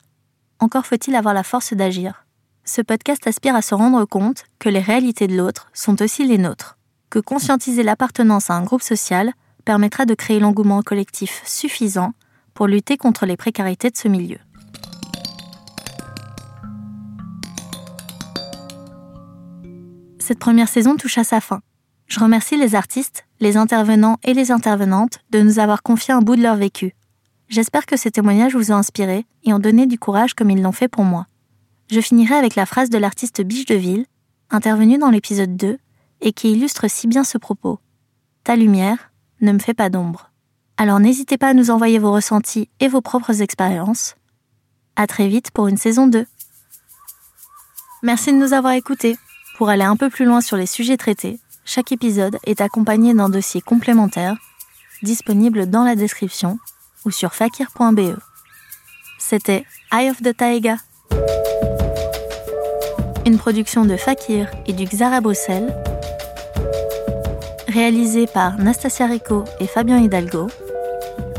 Encore 0.58 0.84
faut-il 0.84 1.16
avoir 1.16 1.32
la 1.32 1.42
force 1.42 1.72
d'agir. 1.72 2.26
Ce 2.66 2.82
podcast 2.82 3.26
aspire 3.26 3.54
à 3.54 3.62
se 3.62 3.74
rendre 3.74 4.04
compte 4.04 4.44
que 4.58 4.68
les 4.68 4.80
réalités 4.80 5.26
de 5.26 5.38
l'autre 5.38 5.70
sont 5.72 6.02
aussi 6.02 6.26
les 6.26 6.36
nôtres, 6.36 6.76
que 7.08 7.18
conscientiser 7.18 7.82
l'appartenance 7.82 8.50
à 8.50 8.56
un 8.56 8.62
groupe 8.62 8.82
social 8.82 9.32
permettra 9.64 10.04
de 10.04 10.12
créer 10.12 10.38
l'engouement 10.38 10.82
collectif 10.82 11.40
suffisant 11.46 12.12
pour 12.52 12.66
lutter 12.66 12.98
contre 12.98 13.24
les 13.24 13.38
précarités 13.38 13.88
de 13.88 13.96
ce 13.96 14.08
milieu. 14.08 14.36
Cette 20.30 20.38
première 20.38 20.68
saison 20.68 20.94
touche 20.94 21.18
à 21.18 21.24
sa 21.24 21.40
fin. 21.40 21.60
Je 22.06 22.20
remercie 22.20 22.56
les 22.56 22.76
artistes, 22.76 23.26
les 23.40 23.56
intervenants 23.56 24.16
et 24.22 24.32
les 24.32 24.52
intervenantes 24.52 25.18
de 25.30 25.40
nous 25.40 25.58
avoir 25.58 25.82
confié 25.82 26.14
un 26.14 26.22
bout 26.22 26.36
de 26.36 26.42
leur 26.42 26.54
vécu. 26.54 26.94
J'espère 27.48 27.84
que 27.84 27.96
ces 27.96 28.12
témoignages 28.12 28.54
vous 28.54 28.70
ont 28.70 28.76
inspiré 28.76 29.26
et 29.42 29.52
ont 29.52 29.58
donné 29.58 29.86
du 29.86 29.98
courage 29.98 30.34
comme 30.34 30.50
ils 30.50 30.62
l'ont 30.62 30.70
fait 30.70 30.86
pour 30.86 31.02
moi. 31.02 31.26
Je 31.90 32.00
finirai 32.00 32.36
avec 32.36 32.54
la 32.54 32.64
phrase 32.64 32.90
de 32.90 32.98
l'artiste 32.98 33.42
Biche 33.42 33.64
de 33.64 33.74
Ville, 33.74 34.06
intervenue 34.50 34.98
dans 34.98 35.10
l'épisode 35.10 35.56
2, 35.56 35.78
et 36.20 36.32
qui 36.32 36.52
illustre 36.52 36.88
si 36.88 37.08
bien 37.08 37.24
ce 37.24 37.36
propos. 37.36 37.80
Ta 38.44 38.54
lumière 38.54 39.10
ne 39.40 39.50
me 39.50 39.58
fait 39.58 39.74
pas 39.74 39.90
d'ombre. 39.90 40.30
Alors 40.76 41.00
n'hésitez 41.00 41.38
pas 41.38 41.48
à 41.48 41.54
nous 41.54 41.72
envoyer 41.72 41.98
vos 41.98 42.12
ressentis 42.12 42.68
et 42.78 42.86
vos 42.86 43.00
propres 43.00 43.42
expériences. 43.42 44.14
À 44.94 45.08
très 45.08 45.26
vite 45.26 45.50
pour 45.50 45.66
une 45.66 45.76
saison 45.76 46.06
2. 46.06 46.24
Merci 48.04 48.32
de 48.32 48.38
nous 48.38 48.52
avoir 48.52 48.74
écoutés. 48.74 49.16
Pour 49.60 49.68
aller 49.68 49.84
un 49.84 49.96
peu 49.96 50.08
plus 50.08 50.24
loin 50.24 50.40
sur 50.40 50.56
les 50.56 50.64
sujets 50.64 50.96
traités, 50.96 51.38
chaque 51.66 51.92
épisode 51.92 52.38
est 52.46 52.62
accompagné 52.62 53.12
d'un 53.12 53.28
dossier 53.28 53.60
complémentaire 53.60 54.38
disponible 55.02 55.68
dans 55.68 55.84
la 55.84 55.96
description 55.96 56.58
ou 57.04 57.10
sur 57.10 57.34
fakir.be. 57.34 58.16
C'était 59.18 59.66
Eye 59.92 60.08
of 60.08 60.22
the 60.22 60.34
Taiga, 60.34 60.76
une 63.26 63.36
production 63.36 63.84
de 63.84 63.98
Fakir 63.98 64.50
et 64.64 64.72
du 64.72 64.86
Xara 64.86 65.20
Bruxelles, 65.20 65.76
réalisée 67.68 68.26
par 68.26 68.56
Nastasia 68.56 69.04
Rico 69.04 69.44
et 69.60 69.66
Fabien 69.66 69.98
Hidalgo, 69.98 70.46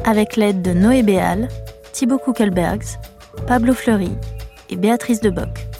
avec 0.05 0.35
l'aide 0.35 0.61
de 0.61 0.73
Noé 0.73 1.01
Béal, 1.01 1.49
Thibaut 1.91 2.19
Kuckelbergs, 2.19 2.99
Pablo 3.47 3.73
Fleury 3.73 4.11
et 4.69 4.75
Béatrice 4.75 5.21
Deboc. 5.21 5.70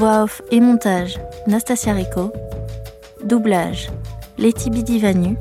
Voix 0.00 0.22
off 0.22 0.40
et 0.50 0.60
montage 0.60 1.20
Nastasia 1.46 1.92
Rico. 1.92 2.32
Doublage 3.22 3.90
Letty 4.38 4.70
Bidivanu. 4.70 5.36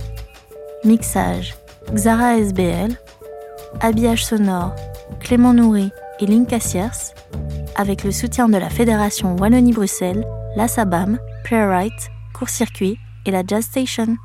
Mixage 0.83 1.55
Xara 1.93 2.37
SBL. 2.37 2.91
Habillage 3.79 4.25
sonore 4.25 4.75
Clément 5.21 5.53
Nourri 5.53 5.91
et 6.19 6.25
Linka 6.25 6.59
Sierce. 6.59 7.13
Avec 7.77 8.03
le 8.03 8.11
soutien 8.11 8.49
de 8.49 8.57
la 8.57 8.69
Fédération 8.69 9.37
Wallonie-Bruxelles, 9.37 10.25
la 10.57 10.67
SABAM, 10.67 11.19
Playwright, 11.45 12.11
Court-Circuit 12.33 12.97
et 13.25 13.31
la 13.31 13.43
Jazz 13.47 13.63
Station. 13.63 14.17